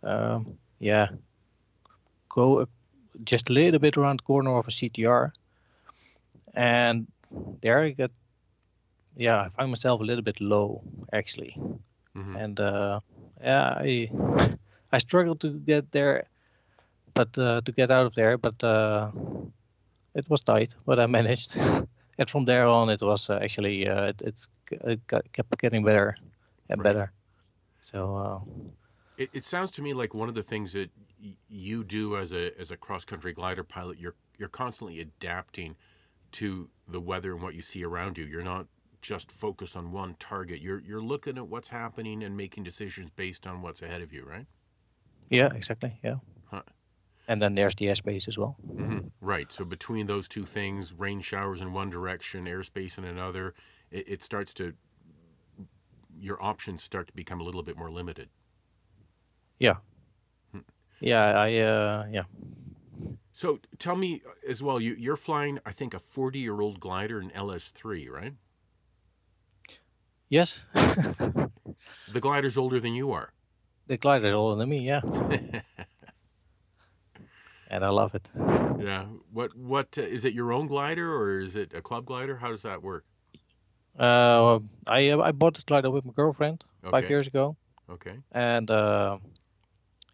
[0.05, 1.09] um, yeah,
[2.29, 2.66] go
[3.25, 5.33] just a little bit around the corner of a CTR,
[6.55, 7.07] and
[7.62, 8.11] there I got,
[9.16, 11.57] yeah, I found myself a little bit low actually,
[12.16, 12.37] Mm-hmm.
[12.37, 13.01] and uh,
[13.42, 14.11] yeah, I
[14.92, 16.29] I struggled to get there,
[17.14, 19.11] but uh, to get out of there, but uh,
[20.14, 21.57] it was tight, but I managed.
[22.18, 25.85] and from there on, it was uh, actually uh, it, it's it got, kept getting
[25.85, 26.16] better
[26.68, 26.83] and Right.
[26.83, 27.12] better.
[27.83, 28.40] So uh,
[29.16, 30.90] It, it sounds to me like one of the things that
[31.22, 35.76] y- you do as a as a cross country glider pilot, you're you're constantly adapting
[36.33, 38.24] to the weather and what you see around you.
[38.24, 38.66] You're not
[39.03, 40.61] just focused on one target.
[40.61, 44.24] You're you're looking at what's happening and making decisions based on what's ahead of you,
[44.24, 44.46] right?
[45.31, 45.99] Yeah, exactly.
[46.03, 46.16] Yeah.
[46.51, 46.62] Huh.
[47.29, 48.57] And then there's the airspace as well.
[48.77, 49.53] hmm Right.
[49.53, 53.55] So between those two things, rain showers in one direction, airspace in another,
[53.90, 54.75] it, it starts to
[56.19, 58.29] your options start to become a little bit more limited.
[59.59, 59.77] Yeah.
[60.53, 60.61] Hmm.
[61.01, 62.23] Yeah, I uh yeah.
[63.33, 67.21] So tell me as well, you, you're flying, I think, a 40 year old glider
[67.21, 68.35] in LS3, right?
[70.29, 70.64] Yes.
[72.07, 73.33] The glider's older than you are.
[73.90, 75.00] The glider is older than me, yeah.
[77.72, 78.29] And I love it.
[78.81, 79.05] yeah.
[79.33, 80.33] What what uh, is it?
[80.35, 82.37] Your own glider or is it a club glider?
[82.37, 83.05] How does that work?
[83.98, 87.57] Uh I uh, I bought this glider with my girlfriend five years ago.
[87.88, 88.16] Okay.
[88.33, 89.18] And uh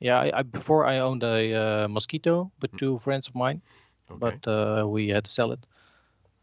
[0.01, 2.79] yeah, I, I before I owned a uh, mosquito with Mm.
[2.79, 3.61] two friends of mine.
[4.11, 4.19] Okay.
[4.25, 5.67] but uh, we had to sell it.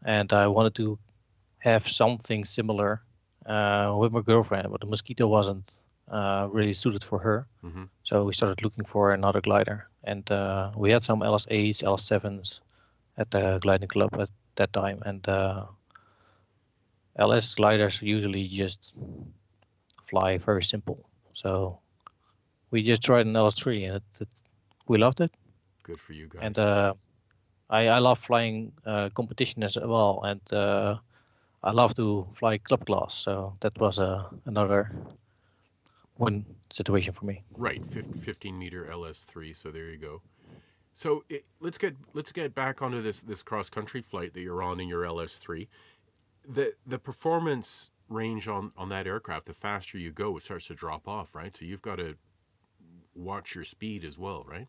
[0.04, 0.98] And I wanted to
[1.58, 3.00] have something similar
[3.46, 5.64] uh, with my girlfriend, but the mosquito wasn't
[6.08, 7.46] uh, really suited for her.
[7.62, 12.62] hmm So we started looking for another glider, and uh, we had some LS8s, LS7s
[13.18, 15.66] at the gliding club at that time, and uh,
[17.16, 18.94] LS gliders usually just
[20.04, 21.08] fly very simple.
[21.32, 21.80] So
[22.70, 24.28] we just tried an LS3, and it, it,
[24.88, 25.32] we loved it
[25.84, 26.42] Good for you guys.
[26.42, 26.94] and uh,
[27.70, 30.96] I I love flying uh, competition as well, and uh,
[31.62, 33.14] I love to fly club class.
[33.14, 34.90] So that was uh, another
[36.18, 37.42] win situation for me.
[37.56, 39.56] Right, 15 meter LS3.
[39.56, 40.22] So there you go.
[40.92, 44.62] So it, let's get let's get back onto this this cross country flight that you're
[44.62, 45.66] on in your LS3.
[46.48, 50.74] The the performance range on on that aircraft, the faster you go, it starts to
[50.74, 51.56] drop off, right?
[51.56, 52.16] So you've got to
[53.14, 54.68] watch your speed as well, right?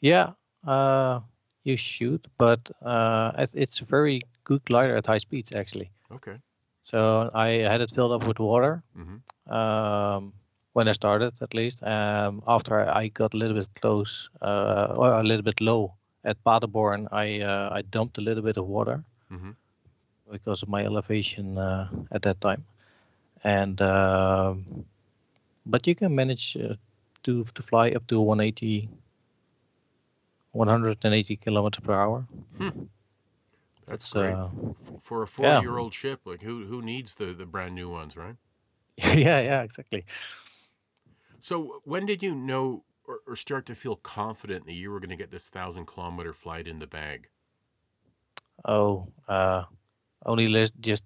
[0.00, 0.30] Yeah,
[0.66, 1.20] uh,
[1.64, 5.90] you shoot, but uh, it's a very good glider at high speeds actually.
[6.12, 6.36] Okay.
[6.82, 9.16] So I had it filled up with water hmm
[9.48, 10.32] um,
[10.72, 11.82] when I started, at least.
[11.82, 16.42] Um, after I got a little bit close uh, or a little bit low at
[16.44, 19.02] Paderborn, I uh, I dumped a little bit of water.
[19.30, 19.50] hmm
[20.30, 22.64] because of my elevation uh, at that time.
[23.44, 24.84] And um,
[25.64, 26.74] but you can manage uh,
[27.22, 28.88] to to fly up to 180,
[30.52, 32.26] 180 kilometers per hour.
[33.86, 34.34] That's great.
[34.34, 34.48] uh,
[35.02, 38.36] For a four-year-old ship, like who who needs the the brand new ones, right?
[39.14, 40.04] yeah, yeah, exactly.
[41.40, 45.10] So when did you know or, or start to feel confident that you were going
[45.10, 47.28] to get this thousand kilometer flight in the bag?
[48.64, 49.64] Oh, uh,
[50.26, 51.04] only less, just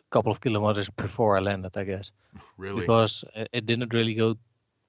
[0.00, 2.12] a couple of kilometers before I landed, I guess.
[2.58, 2.80] Really?
[2.80, 4.36] because it, it didn't really go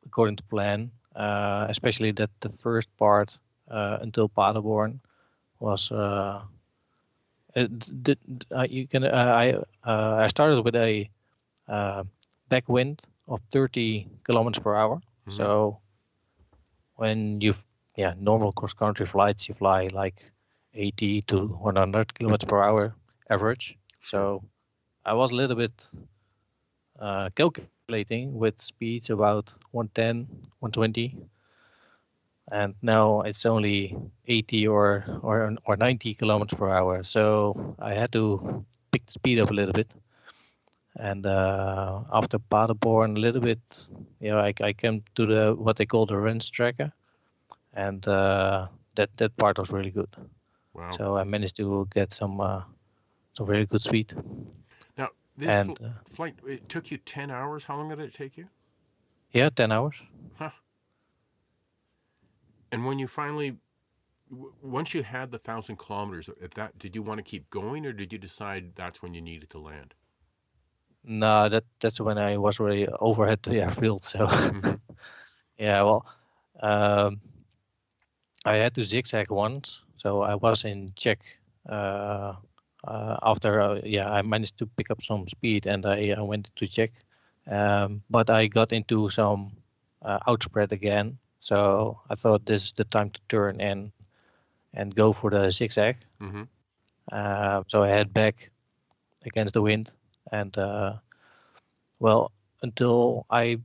[0.05, 0.91] according to plan.
[1.13, 3.37] Uh, especially that the first part
[3.69, 5.01] uh, until Paderborn
[5.59, 5.91] was.
[5.91, 6.43] Uh,
[7.55, 8.19] it did,
[8.55, 9.03] uh, you can.
[9.03, 11.09] Uh, I uh, I started with a
[11.67, 12.03] uh,
[12.49, 15.01] backwind of 30 kilometers per hour.
[15.25, 15.31] Mhm.
[15.31, 15.79] So
[16.95, 17.53] when you
[17.95, 20.31] yeah normal cross country flights you fly like
[20.73, 22.95] 80 to 100 kilometers per hour
[23.29, 23.77] average.
[24.01, 24.43] So
[25.05, 25.91] I was a little bit
[26.99, 30.27] uh, calculating with speeds about 110,
[30.59, 31.17] 120,
[32.51, 33.95] and now it's only
[34.27, 37.03] 80 or or or 90 kilometers per hour.
[37.03, 39.91] So I had to pick the speed up a little bit.
[40.99, 43.87] And uh, after Paderborn, a little bit,
[44.19, 46.91] you know, I, I came to the what they call the Rennstrecke,
[47.75, 50.09] and uh, that that part was really good.
[50.73, 50.89] Wow.
[50.91, 52.61] So I managed to get some uh,
[53.33, 54.13] some really good speed.
[54.97, 57.65] now this and fl- uh, flight it took you 10 hours.
[57.65, 58.47] How long did it take you?
[59.31, 60.03] yeah, 10 hours.
[60.35, 60.49] Huh.
[62.71, 63.57] And when you finally
[64.29, 67.85] w- once you had the thousand kilometers, at that did you want to keep going,
[67.85, 69.93] or did you decide that's when you needed to land?
[71.03, 74.03] No, that that's when I was already overhead the airfield.
[74.03, 74.79] So Mhm.
[75.59, 76.05] yeah, well,
[76.61, 77.21] um,
[78.45, 79.83] I had to zigzag once.
[79.97, 81.19] So I was in Czech
[81.69, 82.33] uh,
[82.87, 86.49] uh, after uh, yeah I managed to pick up some speed and I, I went
[86.55, 86.91] to Czech,
[87.47, 89.51] um, but I got into some
[90.01, 91.17] uh, outspread again.
[91.39, 93.91] So I thought this is the time to turn and
[94.73, 95.97] and go for the zigzag.
[96.19, 96.47] Mhm.
[97.11, 98.51] Uh, so I head back
[99.25, 99.91] against the wind,
[100.31, 100.93] and uh,
[101.99, 103.59] well, until I,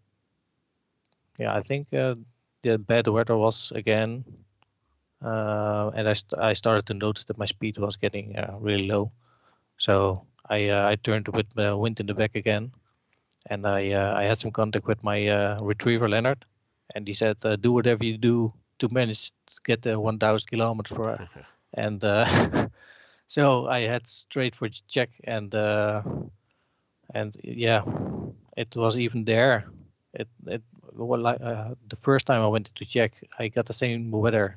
[1.39, 2.15] yeah, I think uh,
[2.63, 4.25] the bad weather was again,
[5.25, 8.87] uh, and I st- I started to notice that my speed was getting uh, really
[8.87, 9.13] low.
[9.77, 12.73] So I uh, I turned with the wind in the back again,
[13.51, 16.45] and I uh, I had some contact with my uh, retriever Leonard,
[16.95, 20.97] and he said, uh, "Do whatever you do to manage to get the 1,000 kilometers
[20.97, 21.29] per hour."
[21.75, 22.27] and uh,
[23.27, 26.03] so I had straight for Czech, and uh,
[27.15, 27.83] and yeah,
[28.57, 29.67] it was even there.
[30.15, 33.73] It it well, like, uh, the first time I went to Czech, I got the
[33.73, 34.57] same weather,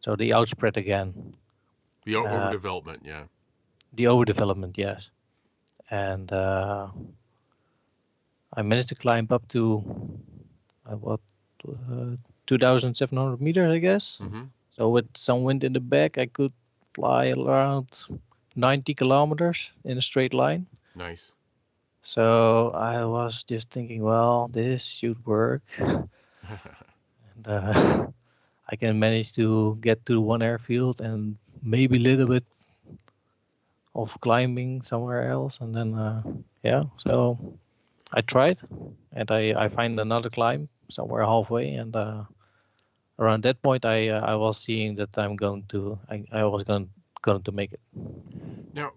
[0.00, 1.34] so the outspread again,
[2.04, 3.24] The o- Uh, overdevelopment, yeah.
[3.92, 5.10] the overdevelopment, yes,
[5.90, 6.88] and uh,
[8.56, 9.82] I managed to climb up to
[10.86, 11.20] uh, what
[11.68, 12.16] uh,
[12.46, 14.18] 2,700 meters, I guess.
[14.18, 16.52] hmm So with some wind in the back, I could
[16.94, 17.88] fly around
[18.56, 20.66] 90 kilometers in a straight line.
[20.94, 21.32] Nice.
[22.02, 25.62] So I was just thinking, well, this should work.
[27.34, 28.06] And, uh,
[28.70, 32.44] I can manage to get to one airfield and maybe a little bit
[33.94, 35.60] of climbing somewhere else.
[35.60, 36.22] And then, uh,
[36.62, 37.58] yeah, so
[38.12, 38.58] I tried
[39.12, 41.74] and I, I find another climb somewhere halfway.
[41.74, 42.24] And uh,
[43.18, 46.62] around that point, I uh, I was seeing that I'm going to, I, I was
[46.62, 46.88] going,
[47.20, 47.80] going to make it.
[48.72, 48.92] Now,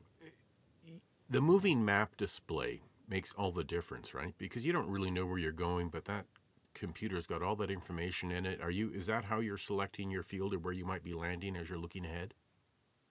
[1.29, 4.33] the moving map display makes all the difference, right?
[4.37, 6.25] Because you don't really know where you're going, but that
[6.73, 8.61] computer's got all that information in it.
[8.61, 8.91] Are you?
[8.93, 11.79] Is that how you're selecting your field or where you might be landing as you're
[11.79, 12.33] looking ahead?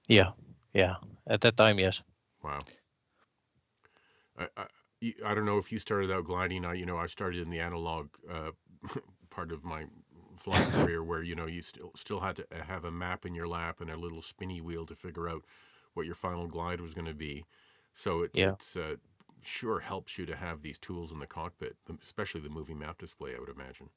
[0.09, 0.33] Yeah,
[0.73, 0.97] yeah.
[1.27, 2.03] At that time, yes.
[2.43, 2.67] Wow.
[4.39, 4.67] I, I,
[5.25, 6.65] I don't know if you started out gliding.
[6.65, 8.51] I, you know, I started in the analog uh,
[9.31, 9.87] part of my
[10.37, 13.35] flying career, where you know you still still had to uh, have a map in
[13.35, 15.45] your lap and a little spinny wheel to figure out
[15.95, 17.45] what your final glide was going to be.
[17.95, 18.55] So it's Yeah.
[18.55, 18.97] it's uh,
[19.47, 23.35] sure helps you to have these tools in the cockpit, especially the moving map display.
[23.37, 23.91] I would imagine.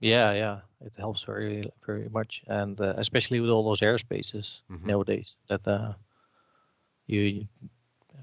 [0.00, 4.86] Yeah, yeah, it helps very, very much, and uh, especially with all those airspaces Mhm.
[4.86, 5.38] nowadays.
[5.48, 5.94] That uh,
[7.06, 7.46] you,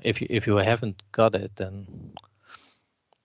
[0.04, 2.14] if you if you haven't got it, then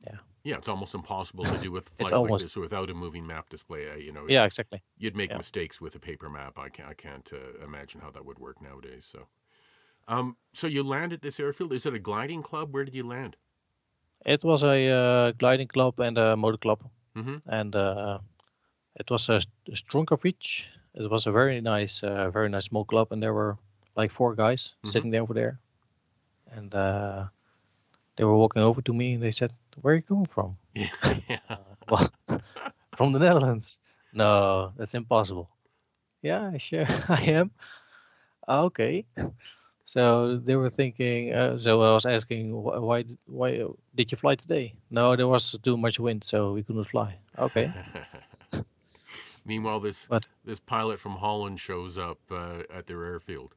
[0.06, 3.26] Yeah, yeah, it's almost impossible to do with flight almost- like this without a moving
[3.26, 3.90] map display.
[3.90, 4.82] Uh, you know, yeah, exactly.
[4.98, 5.36] you'd make Yeah.
[5.36, 6.58] mistakes with a paper map.
[6.58, 9.04] I can't, I can't uh, imagine how that would work nowadays.
[9.06, 9.28] So,
[10.08, 11.72] um, so you land at this airfield.
[11.72, 12.72] Is it a gliding club?
[12.74, 13.36] Where did you land?
[14.26, 16.80] It was a uh, gliding club and a motor club,
[17.14, 18.18] hmm and uh,
[18.96, 20.68] it was a, st- Strunkervich.
[20.94, 23.56] It was a very nice, uh, very nice small club, and there were
[23.96, 24.90] like four guys Mhm.
[24.92, 25.58] sitting there over there,
[26.50, 27.26] and uh,
[28.16, 29.52] they were walking over to me, and they said,
[29.82, 31.38] "Where are you coming from?" yeah.
[31.88, 32.10] Well,
[32.96, 33.78] from the Netherlands.
[34.12, 35.48] No, that's impossible.
[36.22, 37.50] Yeah, sure, I am.
[38.48, 39.06] "Ah, Okay.
[39.88, 41.32] So they were thinking.
[41.32, 43.64] Uh, so I was asking, wh- why, why
[43.94, 44.74] did you fly today?
[44.90, 47.16] No, there was too much wind, so we couldn't fly.
[47.38, 47.72] Okay.
[49.46, 53.54] Meanwhile, this But- this pilot from Holland shows up uh, at their airfield.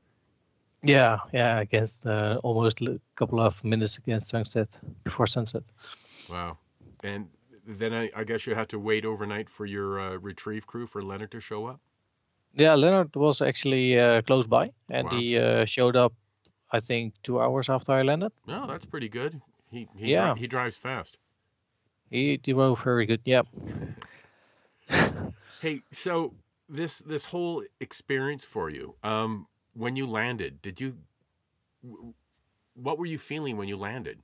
[0.84, 1.60] Yeah, yeah.
[1.60, 5.64] Against uh, almost a couple of minutes against sunset, before sunset.
[6.30, 6.58] Wow.
[7.04, 7.28] And
[7.68, 11.02] then I, I guess you had to wait overnight for your uh, retrieve crew for
[11.04, 11.82] Leonard to show up.
[12.54, 15.18] Yeah, Leonard was actually uh, close by, and Wow.
[15.20, 16.14] he uh, showed up.
[16.74, 18.32] I think two hours after I landed.
[18.48, 19.42] No, that's pretty good.
[19.70, 20.36] He he, dri- Yeah.
[20.36, 21.18] he drives fast.
[22.10, 23.22] He drove very good.
[23.26, 23.44] Yeah.
[25.62, 26.34] Hey, so
[26.70, 30.98] this this whole experience for you, um, when you landed, did you,
[31.84, 32.14] w-
[32.74, 34.18] what were you feeling when you landed?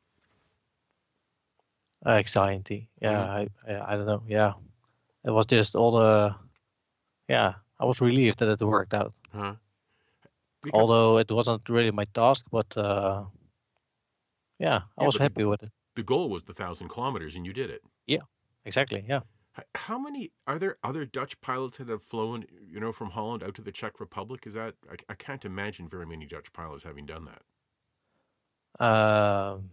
[2.06, 2.90] Uh, anxiety.
[3.02, 3.50] Yeah, Mhm.
[3.68, 4.24] I, I I don't know.
[4.28, 4.54] Yeah,
[5.24, 6.36] it was just all the.
[7.30, 9.14] Yeah, I was relieved that it worked out.
[9.34, 9.56] Huh?
[10.74, 13.24] Although it wasn't really my task, but uh,
[14.60, 15.70] yeah, I Yeah, was but the- happy with it.
[15.96, 17.82] the goal was the thousand kilometers, and you did it.
[18.08, 18.26] Yeah,
[18.66, 19.06] exactly.
[19.08, 19.22] Yeah.
[19.76, 23.56] How many are there other Dutch pilots that have flown, you know, from Holland out
[23.56, 24.46] to the Czech Republic?
[24.46, 27.42] Is that I, I can't imagine very many Dutch pilots having done that.
[28.80, 29.72] Um,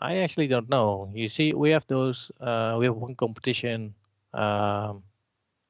[0.00, 1.10] I actually don't know.
[1.14, 2.30] You see, we have those.
[2.40, 3.94] Uh, we have one competition,
[4.32, 5.02] um,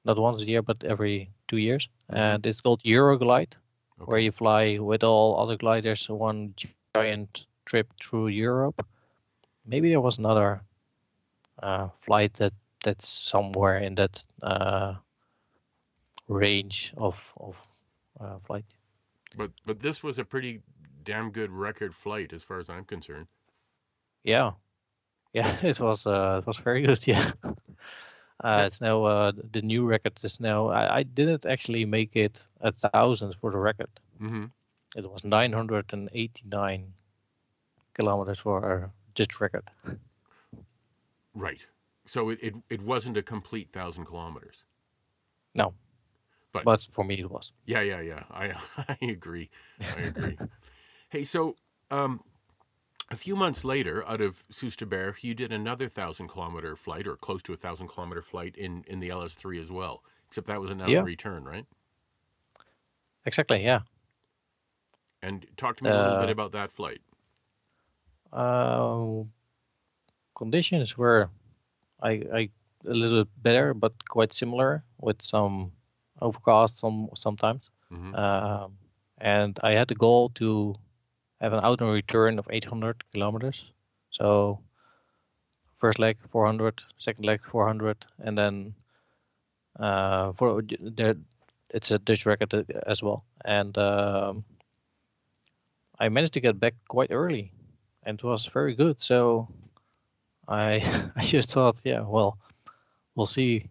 [0.04, 2.16] not once a year, but every two years, Mhm.
[2.18, 3.56] and it's called Euroglide.
[3.96, 6.52] where you fly with all other gliders one
[6.96, 8.84] giant trip through Europe.
[9.64, 10.60] Maybe there was another
[11.62, 12.52] uh, flight that
[12.84, 14.94] that's somewhere in that uh,
[16.28, 17.66] range of of
[18.20, 18.64] uh, flight.
[19.36, 20.62] But but this was a pretty
[21.04, 23.28] damn good record flight as far as I'm concerned.
[24.24, 24.52] Yeah,
[25.32, 26.98] yeah, it was uh, it was very good.
[27.06, 27.32] Yeah.
[28.42, 30.68] Uh, it's now uh, the new record is now.
[30.68, 33.88] I, I didn't actually make it a thousand for the record.
[34.18, 34.46] hmm
[34.96, 36.92] It was 989
[37.94, 39.64] kilometers for Dutch record.
[41.34, 41.64] Right.
[42.06, 44.64] So it, it, it wasn't a complete thousand kilometers.
[45.54, 45.74] No.
[46.52, 47.52] But- But for me it was.
[47.66, 48.24] Yeah, yeah, yeah.
[48.30, 48.52] I
[48.88, 49.50] I agree.
[49.96, 50.38] I agree.
[51.08, 51.54] hey, so
[51.90, 52.20] um,
[53.10, 57.42] a few months later, out of Soesterberg, you did another thousand kilometer flight, or close
[57.44, 60.04] to a thousand kilometer flight in in the LS3 as well.
[60.26, 61.02] Except that was an out Yeah.
[61.02, 61.66] return, right?
[63.26, 63.80] Exactly, yeah.
[65.20, 67.02] And talk to me a little bit Uh, about that flight.
[68.32, 69.24] Uh,
[70.34, 71.30] conditions were
[72.02, 72.50] I I
[72.86, 75.72] a little better, but quite similar with some
[76.20, 77.70] overcast some sometimes.
[77.90, 78.78] hmm Um,
[79.18, 80.74] and I had the goal to
[81.44, 83.70] have an out and return of 800 kilometers.
[84.10, 84.60] So
[85.76, 88.74] first leg 400, second leg 400, and then
[89.78, 91.16] uh, for there
[91.70, 92.54] it's a Dutch record
[92.86, 93.24] as well.
[93.44, 94.44] And um,
[95.98, 97.52] I managed to get back quite early,
[98.04, 99.00] and it was very good.
[99.00, 99.48] So
[100.48, 100.80] I
[101.16, 102.38] I just thought, yeah, well,
[103.14, 103.68] we'll see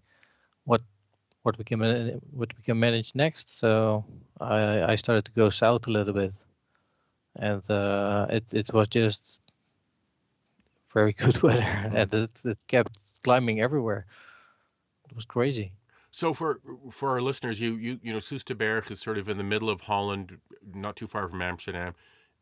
[0.66, 0.82] what
[1.42, 3.58] what we can what we can manage next.
[3.58, 4.06] So
[4.40, 6.34] I I started to go south a little bit,
[7.36, 9.40] and uh, it it was just
[10.94, 14.06] very good weather, and it, it kept climbing everywhere.
[15.10, 15.72] It was crazy.
[16.12, 16.60] So for
[16.92, 19.82] for our listeners, you you you know Soesterberg is sort of in the middle of
[19.82, 20.40] Holland,
[20.74, 21.96] not too far from Amsterdam.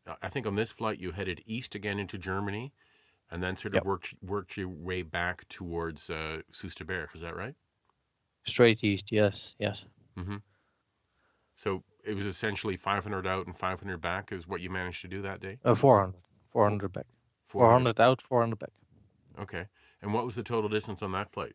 [0.06, 2.72] Uh, I think on this flight you headed east again into Germany,
[3.30, 3.84] and then sort of Yep.
[3.84, 7.14] worked worked your way back towards uh, Soesterberg.
[7.14, 7.54] Is that right?
[8.44, 9.86] Straight east, yes, yes.
[10.18, 10.38] Mm-hmm.
[11.56, 15.22] So it was essentially 500 out and 500 back is what you managed to do
[15.22, 15.58] that day.
[15.64, 16.14] Uh, 400,
[16.50, 17.06] 400 back,
[17.44, 18.70] 400 out, 400 back.
[19.40, 19.66] Okay.
[20.02, 21.54] And what was the total distance on that flight?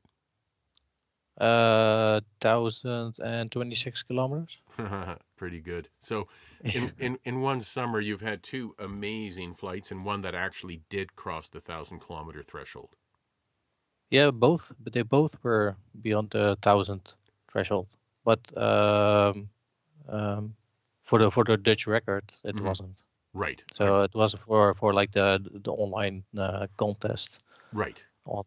[1.40, 4.58] Uh, thousand and twenty-six kilometers.
[5.38, 5.88] Pretty good.
[6.00, 6.30] So
[6.64, 11.16] in, in in one summer you've had two amazing flights and one that actually did
[11.16, 12.96] cross the thousand kilometer threshold.
[14.10, 17.14] Yeah, both, but they both were beyond the thousand
[17.52, 17.88] threshold.
[18.26, 19.50] But um,
[20.10, 20.56] um,
[21.04, 22.62] for the for the Dutch record, it Mhm.
[22.62, 22.98] wasn't.
[23.34, 23.64] Right.
[23.72, 27.42] So it was for for like the the online uh, contest.
[27.74, 28.04] right.
[28.26, 28.44] On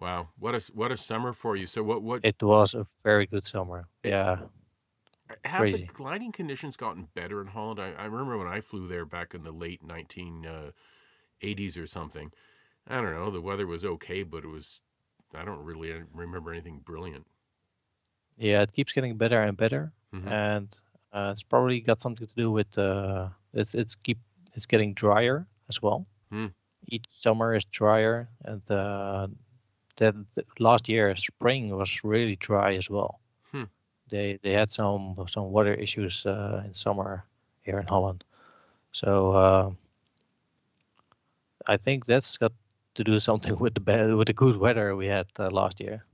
[0.00, 0.30] Wow.
[0.38, 1.66] What a what a summer for you.
[1.66, 3.88] So what what it was a very good summer.
[4.02, 4.38] It- Yeah,
[5.44, 5.86] have crazy.
[5.86, 7.80] the gliding conditions gotten better in Holland?
[7.80, 12.32] I, I remember when I flew there back in the late 1980s or something.
[12.86, 13.30] I don't know.
[13.30, 14.82] The weather was okay, but it was
[15.34, 17.26] I don't really remember anything brilliant.
[18.38, 20.26] yeah, it keeps getting better and better, Mhm.
[20.32, 20.68] and
[21.12, 24.18] uh, it's probably got something to do with uh, it's it's keep
[24.54, 26.06] it's getting drier as well.
[26.30, 26.46] Hmm.
[26.88, 29.28] Each summer is drier, and uh,
[29.96, 30.14] that
[30.58, 33.20] last year spring was really dry as well.
[33.52, 33.64] Hmm.
[34.08, 37.24] They they had some some water issues uh, in summer
[37.62, 38.24] here in Holland,
[38.92, 39.70] so uh,
[41.68, 42.52] I think that's got
[42.94, 46.04] to do something with the bad, with the good weather we had uh, last year.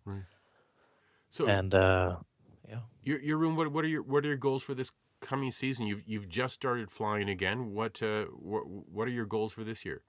[1.30, 1.74] So And
[2.72, 3.56] uh, Your your room.
[3.56, 5.86] What what are your what are your goals for this coming season?
[5.86, 7.72] You've you've just started flying again.
[7.74, 10.02] What uh what what are your goals for this year?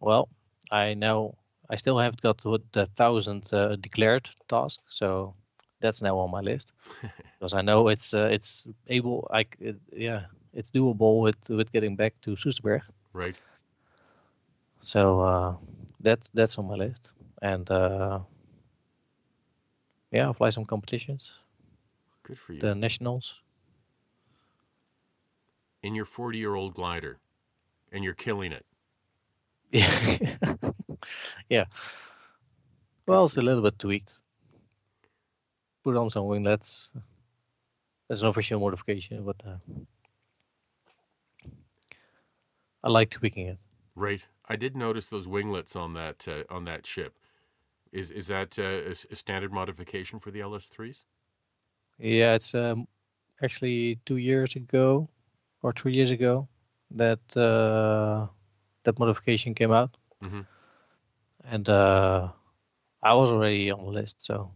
[0.00, 0.28] Well,
[0.70, 1.34] I now
[1.70, 2.38] I still haven't got
[2.72, 5.34] the thousand uh, declared task, so
[5.80, 6.72] that's now on my list
[7.38, 9.28] because I know it's uh, it's able.
[9.32, 12.82] I it, yeah, it's doable with with getting back to Soesterberg.
[13.12, 13.36] Right.
[14.82, 15.56] So uh,
[16.00, 17.12] that's that's on my list,
[17.42, 18.20] and uh,
[20.14, 21.34] yeah, I'll fly some competitions,
[22.22, 22.60] Good for you.
[22.60, 23.40] the nationals.
[25.82, 27.18] In your forty year old glider,
[27.92, 28.64] and you're killing it.
[29.72, 30.54] Yeah,
[31.50, 31.64] yeah.
[33.06, 34.14] Well, it's a little bit tweaked.
[35.82, 36.90] Put on some winglets.
[38.08, 39.56] That's an official modification, but uh,
[42.82, 43.58] I like tweaking it.
[43.94, 44.24] Right.
[44.48, 47.14] I did notice those winglets on that uh, on that ship.
[47.94, 51.06] Is is that a, a, a standard modification for the LS3s?
[51.98, 52.86] Yeah, it's um,
[53.42, 55.08] actually two years ago
[55.62, 56.48] or three years ago
[56.92, 58.26] that uh,
[58.84, 60.44] that modification came out, Mhm.
[61.44, 62.28] and uh,
[63.02, 64.52] I was already on the list, so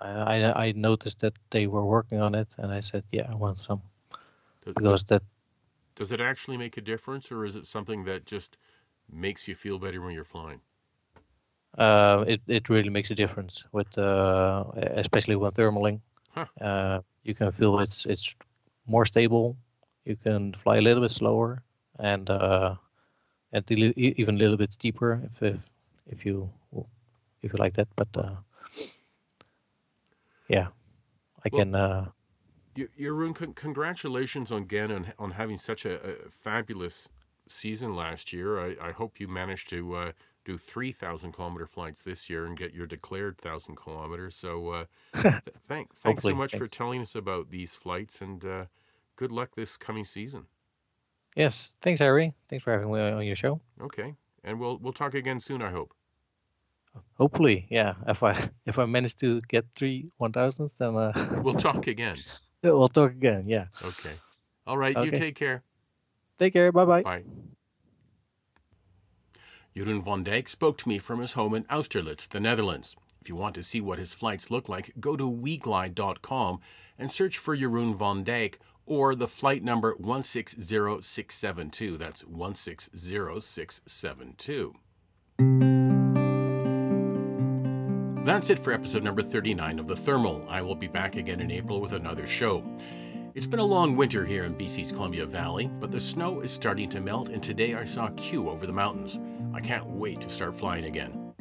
[0.00, 0.10] I,
[0.44, 3.58] I I noticed that they were working on it, and I said, yeah, I want
[3.58, 3.82] some
[4.64, 5.22] Does, because that
[5.94, 8.56] does it actually make a difference, or is it something that just
[9.08, 10.62] makes you feel better when you're flying?
[11.78, 14.64] Uh, it it really makes a difference with uh,
[14.96, 16.00] especially when thermaling.
[16.30, 16.46] Huh.
[16.60, 18.34] Uh, you can feel it's it's
[18.86, 19.56] more stable.
[20.04, 21.62] You can fly a little bit slower
[21.98, 22.74] and uh,
[23.52, 25.60] and even a little bit steeper if if,
[26.06, 26.48] if you
[27.42, 27.88] if you like that.
[27.96, 28.36] But uh,
[30.48, 30.68] yeah,
[31.44, 31.74] I Well- can.
[31.74, 32.06] Uh,
[32.98, 37.08] Jeroen, con- congratulations on again on, on having such a, a fabulous
[37.46, 38.58] season last year.
[38.58, 40.12] I, I hope you managed to uh,
[40.50, 44.34] do 3,000 kilometer flights this year and get your declared 1,000 kilometers.
[44.34, 44.84] So uh,
[45.22, 45.34] th-
[45.68, 48.64] thank, thanks so much for telling us about these flights and uh,
[49.16, 50.46] good luck this coming season.
[51.36, 52.34] yes, thanks, Harry.
[52.48, 53.60] Thanks for having me on your show.
[53.80, 54.14] Okay.
[54.42, 55.94] And we'll, we'll talk again soon, I hope.
[57.14, 57.94] Hopefully, yeah.
[58.08, 58.34] If I
[58.66, 62.16] if I manage to get three one thousands, then uh, We'll talk again.
[62.64, 63.44] we'll talk again.
[63.46, 63.66] Yeah.
[63.84, 64.10] Okay.
[64.66, 64.96] All right.
[65.04, 65.62] You take care.
[66.38, 66.72] Take care.
[66.72, 67.02] Bye-bye.
[67.02, 67.22] bye.
[69.74, 72.96] Jeroen van Dijk spoke to me from his home in Austerlitz, the Netherlands.
[73.20, 76.58] If you want to see what his flights look like, go to weglide.com
[76.98, 78.56] and search for Jeroen van Dijk
[78.86, 81.96] or the flight number 160672.
[81.96, 84.74] That's 160672.
[88.24, 90.44] That's it for episode number 39 of The Thermal.
[90.48, 92.64] I will be back again in April with another show.
[93.34, 96.88] It's been a long winter here in BC's Columbia Valley, but the snow is starting
[96.90, 99.20] to melt, and today I saw cu over the mountains.
[99.54, 101.34] I can't wait to start flying again.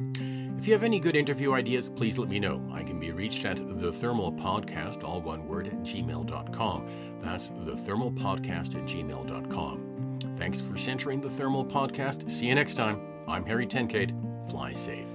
[0.58, 2.62] If you have any good interview ideas, please let me know.
[2.74, 7.20] I can be reached at the Thermal Podcast, all one word, at gmail.com.
[7.22, 10.20] That's the Thermal Podcast at gmail.com.
[10.38, 12.30] Thanks for centering the Thermal Podcast.
[12.30, 13.00] See you next time.
[13.28, 14.12] I'm Harry Tenkate.
[14.50, 15.08] Fly safe.